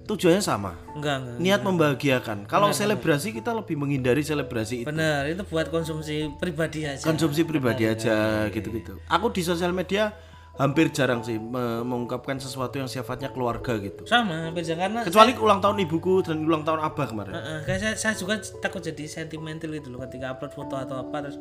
tujuannya 0.06 0.38
sama 0.38 0.74
enggak, 0.94 1.16
enggak. 1.18 1.38
niat 1.38 1.60
membahagiakan. 1.62 2.38
Kalau 2.46 2.70
selebrasi 2.70 3.30
kita 3.32 3.50
lebih 3.50 3.74
menghindari 3.74 4.22
selebrasi 4.22 4.82
itu. 4.82 4.86
Benar, 4.86 5.26
itu 5.26 5.42
buat 5.42 5.66
konsumsi 5.66 6.30
pribadi 6.38 6.86
aja. 6.86 7.02
Konsumsi 7.02 7.42
pribadi 7.42 7.90
aja 7.90 8.46
gitu-gitu. 8.46 9.02
Aku 9.06 9.34
di 9.34 9.42
sosial 9.42 9.74
media 9.74 10.14
hampir 10.56 10.88
jarang 10.88 11.20
sih 11.20 11.36
me- 11.36 11.84
mengungkapkan 11.84 12.36
sesuatu 12.36 12.76
yang 12.76 12.88
sifatnya 12.88 13.28
keluarga 13.28 13.76
gitu. 13.76 14.08
Sama, 14.08 14.48
hampir 14.48 14.64
jangan 14.64 14.88
karena 14.88 15.00
Kecuali 15.04 15.32
ulang 15.36 15.60
tahun 15.60 15.76
ibuku 15.84 16.24
dan 16.24 16.42
ulang 16.42 16.64
tahun 16.64 16.80
abah 16.80 17.06
kemarin. 17.06 17.32
Heeh, 17.36 17.58
kayak 17.64 17.80
saya, 17.80 17.94
saya 17.94 18.14
juga 18.16 18.40
takut 18.58 18.80
jadi 18.80 19.04
sentimental 19.04 19.68
gitu 19.70 19.92
loh 19.92 20.00
ketika 20.08 20.32
upload 20.32 20.52
foto 20.52 20.74
atau 20.76 20.96
apa 20.96 21.28
terus 21.28 21.36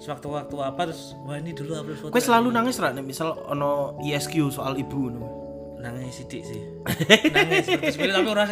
sewaktu-waktu 0.00 0.56
apa 0.56 0.80
terus 0.88 1.12
wah 1.28 1.36
ini 1.36 1.52
dulu 1.52 1.76
upload 1.76 1.98
foto 2.00 2.12
Kue 2.12 2.22
selalu 2.24 2.48
nangis 2.50 2.80
ra 2.80 2.88
nih 2.88 3.04
misal 3.04 3.36
ono 3.44 4.00
ISQ 4.00 4.48
soal 4.48 4.80
ibu 4.80 5.12
no. 5.12 5.20
nangis 5.76 6.24
sidik 6.24 6.40
sih 6.40 6.60
nangis 7.36 7.68
seperti 7.68 8.08
tapi 8.08 8.28
orang 8.28 8.48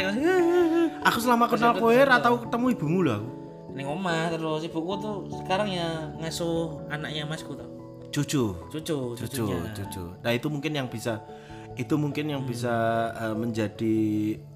Aku 1.08 1.18
selama 1.20 1.48
kenal 1.48 1.76
kowe 1.76 1.92
ra 1.94 2.18
tau 2.18 2.40
ketemu 2.42 2.66
ibumu 2.74 3.00
lah. 3.04 3.20
aku. 3.20 3.28
Neng 3.76 3.86
omah 3.86 4.32
terus 4.32 4.66
ibuku 4.66 4.92
tuh 4.98 5.16
sekarang 5.44 5.70
ya 5.70 6.10
ngasuh 6.18 6.88
anaknya 6.90 7.22
masku 7.28 7.54
tuh. 7.54 7.67
Cucu, 8.18 8.50
Cucu, 8.66 9.14
cucu, 9.14 9.46
cucu. 9.78 10.04
Nah 10.26 10.30
itu 10.34 10.50
mungkin 10.50 10.74
yang 10.74 10.90
bisa 10.90 11.22
itu 11.78 11.94
mungkin 11.94 12.26
yang 12.26 12.42
bisa 12.42 12.74
eh, 13.14 13.36
menjadi 13.38 13.96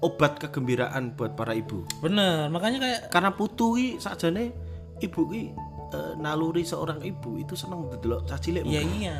obat 0.03 0.35
kegembiraan 0.43 1.15
buat 1.15 1.39
para 1.39 1.55
ibu. 1.55 1.87
Bener, 2.03 2.51
makanya 2.51 2.83
kayak 2.83 3.01
karena 3.07 3.31
putu 3.31 3.79
ki 3.79 3.87
sakjane 4.03 4.51
ibu 4.99 5.31
ki 5.31 5.55
eh, 5.95 6.13
naluri 6.19 6.67
seorang 6.67 6.99
ibu 6.99 7.39
itu 7.39 7.55
seneng 7.55 7.87
delok 8.03 8.27
cah 8.27 8.35
cilik 8.35 8.67
ya 8.67 8.83
iya. 8.83 9.17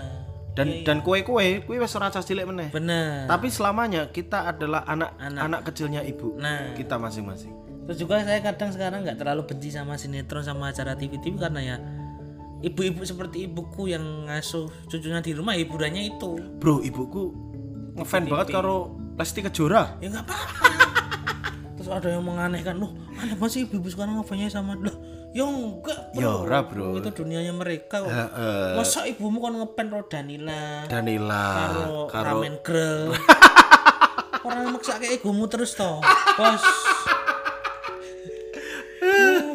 dan 0.51 0.83
dan 0.83 0.99
kue-kue 0.99 1.63
kue 1.63 1.79
wis 1.79 1.95
ora 1.95 2.11
cah 2.11 2.19
cilik 2.19 2.43
meneh. 2.43 2.67
Bener. 2.75 3.23
tapi 3.31 3.47
selamanya 3.47 4.11
kita 4.11 4.51
adalah 4.51 4.83
anak 4.83 5.15
anak, 5.23 5.63
kecilnya 5.71 6.03
ibu 6.03 6.35
Nah, 6.35 6.75
kita 6.75 6.99
masing-masing. 6.99 7.55
Terus 7.87 7.97
juga 7.99 8.19
saya 8.19 8.43
kadang 8.43 8.75
sekarang 8.75 9.07
nggak 9.07 9.15
terlalu 9.15 9.47
benci 9.47 9.71
sama 9.71 9.95
sinetron 9.95 10.43
sama 10.43 10.75
acara 10.75 10.99
TV-TV 10.99 11.39
karena 11.39 11.61
ya 11.63 11.75
ibu-ibu 12.63 13.03
seperti 13.03 13.45
ibuku 13.45 13.91
yang 13.91 14.01
ngasuh 14.25 14.71
cucunya 14.87 15.19
di 15.19 15.35
rumah 15.35 15.53
hiburannya 15.53 16.15
itu. 16.15 16.39
bro 16.57 16.79
ibuku 16.79 17.35
ngefan 17.93 18.25
banget 18.25 18.55
karo 18.55 18.95
Lesti 19.13 19.43
Kejora. 19.43 19.99
ya 19.99 20.09
nggak 20.09 20.25
apa-apa 20.25 20.67
terus 21.77 21.89
ada 21.91 22.07
yang 22.09 22.23
menganehkan 22.23 22.79
loh 22.79 22.95
aneh 23.19 23.35
banget 23.35 23.51
sih 23.51 23.61
ibu-ibu 23.67 23.87
sekarang 23.91 24.17
ngapainnya 24.17 24.47
sama 24.47 24.73
lah 24.73 24.95
ya 25.35 25.43
enggak 25.43 25.99
bro 26.15 26.21
Ya 26.23 26.29
ora, 26.31 26.59
Bro. 26.63 27.03
itu 27.03 27.09
dunianya 27.11 27.51
mereka 27.51 28.01
kok 28.01 28.09
Heeh. 28.09 28.79
masa 28.79 29.03
ibumu 29.05 29.43
kan 29.43 29.53
ngepen 29.59 29.85
ro 29.91 30.01
Danila 30.07 30.87
Danila 30.87 31.43
karo 31.51 31.91
karo 32.07 32.25
ramen 32.39 32.55
grill 32.63 33.11
orang 34.47 34.71
maksa 34.71 34.97
kayak 34.97 35.19
ibumu 35.19 35.45
terus 35.45 35.75
toh 35.75 35.99
bos 36.37 36.63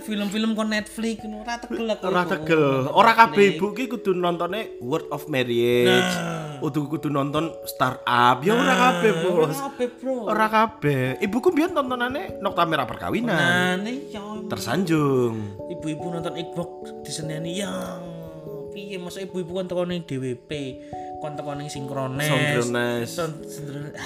film-film 0.09 0.57
kon 0.57 0.73
Netflix 0.73 1.21
ngono 1.21 1.45
ora 1.45 1.61
tegel 1.61 1.85
aku 1.93 2.05
ora 2.09 2.23
tegel. 2.25 2.65
Ora 2.89 3.13
kabeh 3.13 3.61
ibu 3.61 3.77
ki 3.77 3.85
kudu 3.87 4.17
nontone 4.17 4.81
Word 4.81 5.13
of 5.13 5.29
Marriage. 5.29 6.13
Kudu 6.59 6.89
kudu 6.89 7.13
nonton 7.13 7.53
Startup. 7.69 8.41
Ya 8.41 8.57
ora 8.57 8.75
kabeh, 8.75 9.13
Bos. 9.21 9.53
Ora 9.53 9.69
kabeh, 9.69 9.89
bro 10.01 10.17
Ora 10.27 10.47
kabeh. 10.49 11.21
Ibuku 11.21 11.53
biyen 11.53 11.71
tontonane 11.71 12.41
Nokta 12.41 12.65
Merah 12.65 12.89
Perkawinan. 12.89 13.37
nah 13.37 13.77
nih 13.77 14.09
ya 14.11 14.25
Tersanjung. 14.49 15.37
ibu-ibu 15.69 16.09
nonton 16.09 16.35
Xbox 16.35 16.71
di 17.05 17.13
Seneni 17.13 17.61
yang 17.61 18.01
piye 18.73 18.97
masa 18.97 19.21
ibu-ibu 19.21 19.53
kan 19.55 19.69
teko 19.69 19.85
ning 19.85 20.03
DWP 20.03 20.51
kon 21.19 21.35
teko 21.35 21.51
ning 21.55 21.67
sinkrones 21.67 22.31
Synchronize. 22.31 23.15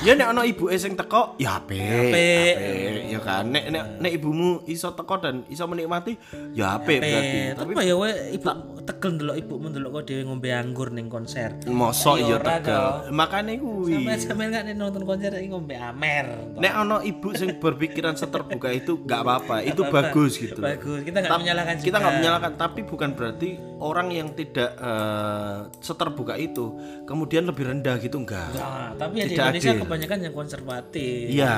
Ya 0.00 0.16
nek 0.16 0.32
ana 0.32 0.42
ibuke 0.42 0.72
sing 0.76 0.96
teko, 0.96 1.36
ya 1.36 1.60
apik. 1.60 1.76
Apik. 1.76 2.54
Apik. 2.56 2.92
Ya 3.12 3.20
kan 3.20 3.44
nek 3.52 3.64
nek 3.68 3.84
nek 4.00 4.12
ibumu 4.16 4.64
iso 4.64 4.96
teko 4.96 5.20
dan 5.20 5.44
iso 5.52 5.68
menikmati, 5.68 6.16
ya 6.56 6.80
apik 6.80 6.98
berarti. 7.04 7.38
Eh, 7.38 7.54
Tapi 7.54 7.70
ya 7.84 7.94
we 7.94 8.10
ibu 8.32 8.48
tegel 8.82 9.10
ndelok 9.14 9.36
ibumu 9.38 9.66
ndelok 9.70 9.90
kok 10.00 10.04
dhewe 10.08 10.22
ngombe 10.26 10.48
anggur 10.50 10.88
ning 10.90 11.06
konser 11.06 11.54
mosok 11.70 12.16
Ya 12.18 12.24
ya 12.24 12.34
ora 12.40 12.46
tegel. 12.58 12.86
Makane 13.12 13.52
kuwi. 13.60 13.92
sampe 13.94 14.12
sampe 14.18 14.42
gak 14.50 14.64
nih 14.66 14.74
nonton 14.74 15.02
konser 15.06 15.30
iki 15.38 15.48
ngombe 15.52 15.76
amer 15.78 16.26
Nek 16.58 16.72
ana 16.74 16.96
ibu 17.04 17.28
sing 17.36 17.60
berpikiran 17.60 18.16
seterbuka 18.16 18.72
itu 18.72 18.98
nggak 19.04 19.20
apa-apa, 19.22 19.56
itu 19.62 19.82
bagus 19.86 20.40
gitu. 20.40 20.58
bagus 20.58 21.04
kita 21.04 21.20
nggak 21.20 21.38
menyalahkan 21.38 21.74
kita 21.78 21.96
nggak 22.00 22.14
menyalahkan 22.18 22.52
tapi 22.56 22.80
bukan 22.82 23.14
berarti 23.14 23.60
orang 23.78 24.08
yang 24.10 24.28
tidak 24.34 24.74
eh, 24.78 25.58
seterbuka 25.78 26.34
itu 26.34 26.74
kemudian 27.02 27.42
lebih 27.44 27.66
rendah 27.68 27.98
gitu 27.98 28.22
enggak? 28.22 28.54
Nah, 28.54 28.94
tapi 28.94 29.20
ya 29.20 29.26
di 29.26 29.34
Tidak 29.34 29.46
Indonesia 29.50 29.70
adil. 29.74 29.82
kebanyakan 29.84 30.18
yang 30.22 30.34
konservatif. 30.34 31.24
Iya. 31.28 31.56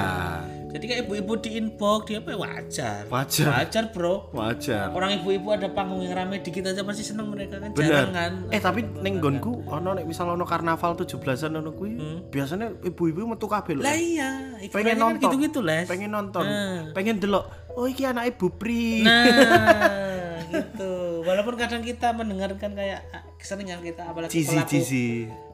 Jadi 0.75 0.85
kayak 0.91 1.01
ibu-ibu 1.07 1.33
di 1.39 1.51
inbox 1.55 2.01
dia 2.11 2.19
apa 2.19 2.35
ya? 2.35 2.39
Wajar. 2.43 3.01
Wajar. 3.07 3.47
Wajar 3.55 3.85
bro. 3.95 4.15
Wajar. 4.35 4.91
Orang 4.91 5.11
ibu-ibu 5.23 5.55
ada 5.55 5.71
panggung 5.71 6.03
yang 6.03 6.19
rame 6.19 6.43
dikit 6.43 6.67
aja 6.67 6.83
pasti 6.83 7.07
seneng 7.07 7.31
mereka 7.31 7.63
kan. 7.63 7.71
Bener 7.71 8.11
jarang 8.11 8.13
kan? 8.13 8.33
Eh 8.51 8.59
tapi 8.59 8.81
neng 8.83 9.23
gonku 9.23 9.63
ono 9.71 9.95
nek 9.95 10.05
misal 10.09 10.35
ono 10.35 10.43
karnaval 10.43 10.99
17-an 10.99 11.63
ono 11.63 11.71
kuwi 11.71 11.95
biasanya 12.27 12.75
ibu-ibu 12.83 13.23
metu 13.31 13.47
kabeh 13.47 13.79
lho. 13.79 13.83
Lah 13.87 13.95
iya 13.95 14.31
pengen 14.75 14.99
kan 14.99 15.15
nonton. 15.15 15.23
gitu-gitu 15.31 15.61
les. 15.63 15.87
Pengen 15.87 16.11
nonton. 16.11 16.43
Pengen 16.91 17.23
delok 17.23 17.65
oh 17.75 17.87
iki 17.91 18.07
anak 18.07 18.35
ibu 18.35 18.47
pri 18.55 19.03
nah 19.03 20.39
gitu 20.55 20.94
walaupun 21.35 21.55
kadang 21.59 21.83
kita 21.83 22.15
mendengarkan 22.15 22.71
kayak 22.79 23.03
ah, 23.11 23.27
seringan 23.43 23.83
kita 23.83 24.07
apalagi 24.07 24.31
cici 24.31 24.55
pelaku 24.55 24.71
cici. 24.71 25.07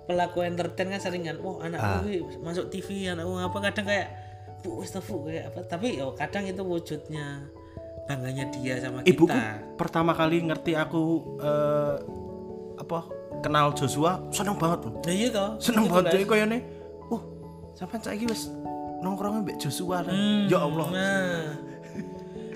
pelaku 0.05 0.39
entertain 0.45 0.93
kan 0.93 1.01
seringan. 1.01 1.41
Wah 1.41 1.65
anakku 1.65 2.05
ini 2.05 2.21
masuk 2.45 2.69
TV 2.69 3.09
anakku 3.09 3.41
apa 3.41 3.59
kadang 3.73 3.87
kayak 3.89 4.09
bu 4.61 4.85
wis 4.85 4.93
kayak 4.93 5.51
apa. 5.51 5.61
Tapi 5.65 5.97
yo 5.97 6.13
kadang 6.13 6.45
itu 6.45 6.61
wujudnya 6.61 7.49
bangganya 8.11 8.45
dia 8.51 8.75
sama 8.83 9.07
kita. 9.07 9.11
ibuku 9.15 9.39
pertama 9.79 10.11
kali 10.19 10.43
ngerti 10.43 10.75
aku 10.75 11.03
eh, 11.39 11.95
apa 12.83 13.07
kenal 13.39 13.71
Joshua 13.71 14.19
seneng 14.35 14.59
banget 14.59 14.91
loh 14.91 14.95
nah 15.07 15.15
iya 15.15 15.29
kok 15.31 15.51
seneng 15.63 15.87
banget 15.87 16.19
deh 16.19 16.27
koyone 16.27 16.59
uh 17.15 17.23
sampai 17.79 18.03
saiki 18.03 18.27
wis 18.27 18.51
nongkrongnya 19.01 19.47
mbak 19.47 19.57
Joshua 19.63 20.03
lah 20.03 20.15
ya 20.51 20.59
Allah. 20.59 20.87
nah 20.91 21.70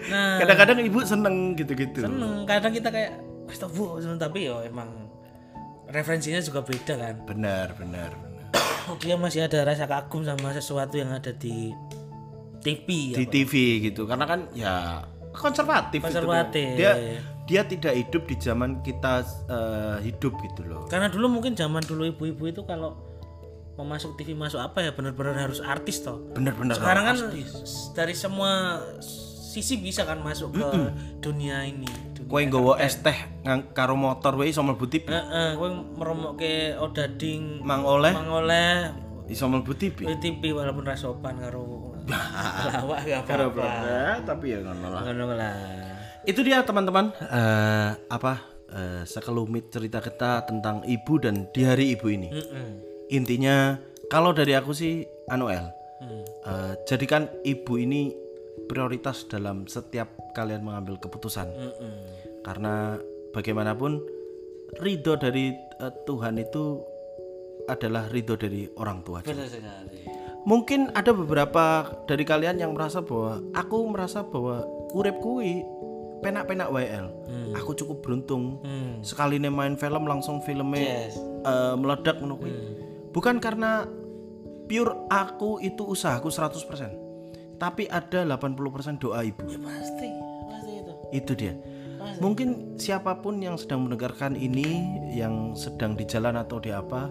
nah. 0.07 0.39
Kadang-kadang 0.41 0.79
ibu 0.83 0.99
seneng 1.03 1.55
gitu-gitu. 1.55 2.05
Seneng. 2.05 2.45
Kadang 2.45 2.73
kita 2.73 2.89
kayak 2.89 3.13
seneng. 3.55 4.19
Tapi 4.19 4.49
yo 4.49 4.61
emang 4.61 4.89
referensinya 5.89 6.41
juga 6.41 6.65
beda 6.65 6.95
kan. 6.97 7.15
Benar 7.25 7.77
benar 7.77 8.11
benar. 8.13 8.49
Dia 9.03 9.17
masih 9.17 9.47
ada 9.47 9.65
rasa 9.65 9.85
kagum 9.85 10.25
sama 10.25 10.53
sesuatu 10.53 10.97
yang 10.97 11.13
ada 11.13 11.33
di 11.33 11.73
TV 12.65 13.13
ya 13.13 13.17
di 13.21 13.27
TV 13.27 13.53
gitu. 13.85 14.09
Karena 14.09 14.25
kan 14.25 14.49
ya 14.53 15.05
konservatif, 15.35 16.01
gitu. 16.01 16.25
Konservatif. 16.25 16.79
dia 16.79 16.93
dia 17.45 17.61
tidak 17.69 17.93
hidup 17.93 18.23
di 18.25 18.37
zaman 18.41 18.81
kita 18.81 19.21
eh, 19.51 19.97
hidup 20.01 20.33
gitu 20.41 20.65
loh. 20.65 20.89
Karena 20.89 21.13
dulu 21.13 21.29
mungkin 21.29 21.53
zaman 21.53 21.85
dulu 21.85 22.09
ibu-ibu 22.09 22.45
itu 22.49 22.63
kalau 22.65 22.97
mau 23.75 23.85
masuk 23.85 24.15
TV 24.15 24.33
masuk 24.39 24.63
apa 24.63 24.81
ya 24.81 24.91
benar-benar 24.95 25.35
harus 25.37 25.59
artis 25.61 26.01
toh. 26.01 26.23
Benar-benar 26.33 26.79
sekarang 26.79 27.05
kan 27.05 27.17
s- 27.37 27.91
dari 27.93 28.15
semua 28.15 28.79
sisi 29.55 29.79
bisa 29.79 30.03
kan 30.03 30.19
masuk 30.19 30.51
ke 30.51 30.67
dunia 31.23 31.63
ini 31.63 31.87
dunia. 32.11 32.27
kowe 32.27 32.43
nggawa 32.43 32.83
es 32.83 32.99
teh 32.99 33.15
ngang 33.41 33.71
karo 33.71 33.95
motor 33.95 34.35
wae 34.35 34.51
iso 34.51 34.61
mlebu 34.61 34.85
TV 34.85 35.07
Heeh, 35.07 35.55
kowe 35.55 35.71
meromokke 35.95 36.75
odading 36.75 37.63
mang 37.63 37.87
oleh. 37.87 38.11
Mang 38.11 38.35
oleh. 38.35 38.91
Iso 39.25 39.47
mlebu 39.47 39.73
TV 39.73 40.11
TV 40.19 40.51
walaupun 40.51 40.83
ra 40.83 40.99
sopan 40.99 41.39
karo 41.39 41.95
lawak 42.75 43.07
gak 43.07 43.23
apa-apa. 43.25 44.21
Tapi 44.27 44.47
ya 44.51 44.59
ngono 44.61 44.87
lah. 44.91 45.03
Ngono 45.07 45.25
lah. 45.33 45.55
Itu 46.25 46.43
dia 46.43 46.61
teman-teman. 46.61 47.15
Eh 47.15 47.91
apa? 48.11 48.35
Eh, 48.69 49.07
sekelumit 49.07 49.71
cerita 49.71 50.03
kita 50.03 50.43
tentang 50.45 50.83
ibu 50.83 51.15
dan 51.17 51.47
di 51.55 51.63
hari 51.63 51.95
ibu 51.95 52.11
ini. 52.11 52.27
Mm-mm. 52.29 52.69
intinya 53.07 53.77
kalau 54.09 54.33
dari 54.33 54.53
aku 54.53 54.73
sih 54.73 55.05
Anuel 55.29 55.71
Hmm. 55.95 56.21
eh, 56.43 56.73
jadikan 56.85 57.31
ibu 57.41 57.79
ini 57.79 58.11
prioritas 58.65 59.25
dalam 59.25 59.65
setiap 59.65 60.07
kalian 60.33 60.61
mengambil 60.61 60.97
keputusan 60.97 61.49
Mm-mm. 61.49 61.93
karena 62.43 62.99
bagaimanapun 63.31 64.01
ridho 64.77 65.15
dari 65.15 65.51
eh, 65.53 65.93
Tuhan 66.05 66.37
itu 66.37 66.81
adalah 67.65 68.07
ridho 68.07 68.35
dari 68.35 68.69
orang 68.75 69.01
tua 69.01 69.21
juga. 69.21 69.33
benar 69.33 69.49
sekali 69.49 70.01
mungkin 70.45 70.93
ada 70.93 71.11
beberapa 71.11 71.65
dari 72.05 72.23
kalian 72.23 72.59
yang 72.59 72.73
merasa 72.73 73.01
bahwa 73.01 73.41
aku 73.53 73.77
merasa 73.87 74.21
bahwa 74.21 74.61
urip 74.93 75.17
kui 75.19 75.65
penak-penak 76.21 76.69
WL 76.69 77.07
aku 77.55 77.73
cukup 77.75 78.01
beruntung 78.01 78.61
Hmm. 78.61 79.01
sekali 79.01 79.37
nih 79.37 79.49
main 79.49 79.75
film 79.75 80.05
langsung 80.05 80.41
filmnya 80.41 81.09
yes 81.09 81.17
eh, 81.43 81.75
meledak 81.75 82.17
ngono 82.19 82.37
kuwi. 82.37 82.53
bukan 83.11 83.37
karena 83.39 83.89
pure 84.65 84.93
aku 85.07 85.61
itu 85.61 85.85
usahaku 85.85 86.29
100% 86.29 87.04
tapi 87.65 87.89
ada 87.89 88.29
80% 88.29 89.01
doa 89.01 89.25
ibu. 89.25 89.41
Ya 89.49 89.57
pasti. 89.65 90.09
Pasti 90.53 90.73
itu. 90.85 90.93
Itu 91.17 91.33
dia. 91.33 91.57
Mungkin 92.21 92.77
siapa 92.77 93.25
pun 93.25 93.41
yang 93.41 93.57
sedang 93.57 93.89
mendengarkan 93.89 94.37
ini 94.37 95.01
yang 95.17 95.57
sedang 95.57 95.97
di 95.97 96.05
jalan 96.05 96.37
atau 96.37 96.61
di 96.61 96.69
apa 96.69 97.09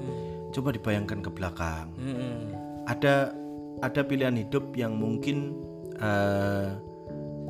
coba 0.54 0.70
dibayangkan 0.70 1.26
ke 1.26 1.30
belakang. 1.34 1.90
Mm-mm. 1.98 2.54
ada 2.86 3.34
ada 3.82 4.02
pilihan 4.06 4.38
hidup 4.38 4.78
yang 4.78 4.94
mungkin 4.94 5.58
eh, 5.98 6.78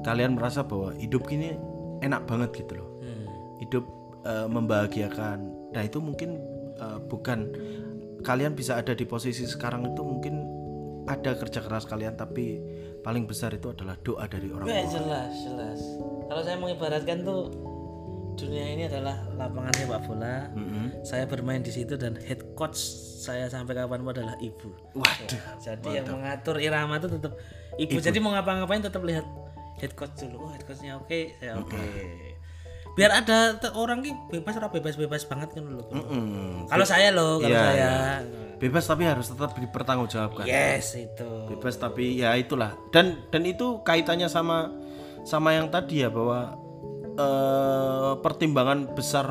kalian 0.08 0.40
merasa 0.40 0.64
bahwa 0.64 0.96
hidup 0.96 1.28
ini 1.36 1.60
enak 2.00 2.24
banget 2.24 2.64
gitu 2.64 2.80
loh. 2.80 2.90
Hmm. 3.04 3.28
hidup 3.60 3.84
eh, 4.24 4.48
membahagiakan. 4.48 5.38
Nah 5.76 5.84
itu 5.84 6.00
mungkin 6.00 6.40
eh, 6.80 7.00
bukan. 7.12 7.52
Kalian 8.24 8.56
bisa 8.56 8.80
ada 8.80 8.96
di 8.96 9.04
posisi 9.04 9.44
sekarang 9.44 9.92
itu 9.92 10.00
mungkin 10.00 10.48
ada 11.12 11.36
kerja 11.36 11.60
keras 11.60 11.84
kalian 11.84 12.16
tapi 12.16 12.56
paling 13.04 13.28
besar 13.28 13.52
itu 13.52 13.68
adalah 13.70 14.00
doa 14.00 14.26
dari 14.26 14.48
orang 14.50 14.66
Ya, 14.66 14.82
jelas 14.88 15.32
jelas. 15.44 15.80
Kalau 16.32 16.42
saya 16.42 16.58
mengibaratkan 16.58 17.22
tuh 17.28 17.52
dunia 18.34 18.66
ini 18.74 18.84
adalah 18.90 19.14
lapangan 19.38 19.74
sepak 19.78 20.02
bola. 20.10 20.50
Saya 21.06 21.30
bermain 21.30 21.62
di 21.62 21.70
situ 21.70 21.94
dan 22.00 22.18
head 22.18 22.42
coach 22.58 22.80
saya 23.24 23.46
sampai 23.52 23.78
kapan 23.78 24.02
pun 24.02 24.12
adalah 24.16 24.36
ibu. 24.42 24.74
Waduh. 24.98 25.62
Jadi 25.62 26.02
yang 26.02 26.08
mengatur 26.10 26.58
irama 26.58 26.98
itu 26.98 27.08
tetap 27.14 27.38
ibu, 27.78 27.98
jadi 28.02 28.18
mau 28.18 28.34
ngapa-ngapain 28.34 28.82
tetap 28.82 29.06
lihat 29.06 29.28
head 29.78 29.94
coach 29.94 30.18
dulu. 30.18 30.48
Oh 30.48 30.50
head 30.50 30.64
coachnya 30.66 30.98
oke. 30.98 31.20
Saya 31.38 31.62
oke 31.62 32.33
biar 32.94 33.12
ada 33.12 33.38
orang 33.74 34.02
ki 34.02 34.12
bebas 34.30 34.54
ora 34.54 34.70
bebas-bebas 34.70 35.26
banget 35.26 35.50
kan 35.52 35.66
loh 35.66 35.82
Mm, 35.90 36.70
kalau 36.70 36.86
saya 36.86 37.10
loh 37.10 37.42
kalau 37.42 37.50
Iya, 37.50 37.64
saya. 37.66 37.92
bebas 38.56 38.86
tapi 38.86 39.04
harus 39.04 39.28
tetap 39.28 39.52
dipertanggungjawabkan. 39.54 40.46
Yes 40.46 40.94
itu. 40.94 41.30
Bebas 41.50 41.76
tapi 41.76 42.16
ya 42.16 42.34
itulah. 42.34 42.78
Dan 42.90 43.26
dan 43.28 43.44
itu 43.44 43.82
kaitannya 43.82 44.28
sama 44.28 44.70
sama 45.24 45.52
yang 45.52 45.68
tadi 45.68 46.00
ya 46.00 46.10
bahwa 46.10 46.54
eh, 47.14 48.14
pertimbangan 48.20 48.90
besar 48.92 49.28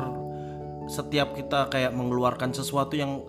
setiap 0.85 1.31
kita 1.31 1.67
kayak 1.67 1.91
mengeluarkan 1.91 2.51
sesuatu 2.51 2.93
yang 2.93 3.23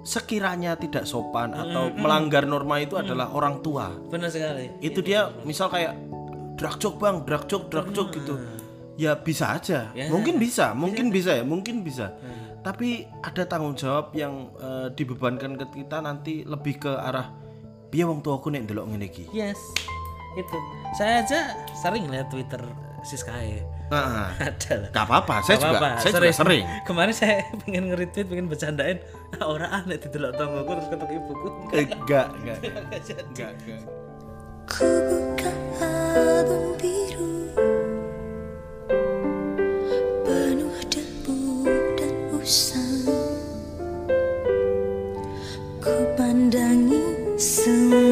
sekiranya 0.00 0.74
tidak 0.74 1.04
sopan 1.04 1.52
atau 1.52 1.92
melanggar 1.92 2.42
norma 2.42 2.78
itu 2.78 2.96
adalah 2.96 3.28
orang 3.28 3.60
tua. 3.60 3.92
Benar 4.08 4.30
sekali. 4.30 4.70
Itu 4.80 5.02
dia 5.02 5.28
misal 5.42 5.68
kayak 5.68 5.92
drag 6.54 6.78
joke 6.78 6.96
bang 6.96 7.20
drag 7.22 7.44
joke 7.44 7.68
drag 7.68 7.88
joke 7.90 8.12
gitu 8.12 8.36
Ya 9.00 9.16
bisa 9.16 9.56
aja, 9.56 9.88
Ya. 9.90 10.06
mungkin 10.06 10.36
bisa, 10.36 10.76
mungkin 10.76 11.08
bisa 11.08 11.32
ya, 11.32 11.40
mungkin 11.42 11.80
bisa. 11.80 12.12
Tapi 12.60 13.08
ada 13.18 13.42
tanggung 13.42 13.72
jawab 13.72 14.12
yang 14.12 14.52
eh, 14.54 14.92
dibebankan 14.92 15.56
ke 15.56 15.66
kita 15.74 15.98
nanti 15.98 16.44
lebih 16.44 16.76
ke 16.78 16.92
arah 16.92 17.32
biar 17.88 18.06
wong 18.06 18.20
tuaku 18.20 18.48
nek 18.48 18.62
ndelok 18.62 18.86
ngene 18.86 19.08
iki. 19.08 19.24
yes 19.32 19.58
itu 20.32 20.56
saya 20.92 21.26
aja 21.26 21.40
sering 21.74 22.06
lihat 22.06 22.28
twitter 22.28 22.62
Siskae 23.02 23.64
Heeh. 23.88 24.26
ada 24.46 24.72
lah 24.76 24.88
Gak 24.92 25.04
apa-apa, 25.08 25.34
saya 25.40 25.56
Gak 25.56 25.64
juga 25.64 25.74
apa-apa, 25.74 25.98
saya 25.98 26.12
juga 26.14 26.30
sering. 26.30 26.64
kemarin 26.86 27.10
saya 27.12 27.34
pengen 27.58 27.82
nge-retweet 27.90 28.26
pengen 28.28 28.46
bercandain 28.46 28.98
ah, 29.34 29.46
orang 29.48 29.70
aneh 29.74 29.98
didelok 29.98 30.32
tonggoku 30.36 30.70
terus 30.76 30.86
ketok 30.86 31.10
ibuku 31.10 31.48
Eh, 31.72 31.84
Enggak, 31.88 32.26
enggak. 32.36 32.58
Enggak, 32.62 33.50
enggak. 33.58 33.82
Ku 34.68 34.86
buka 34.86 35.50
album 36.14 36.62
semua 47.70 48.09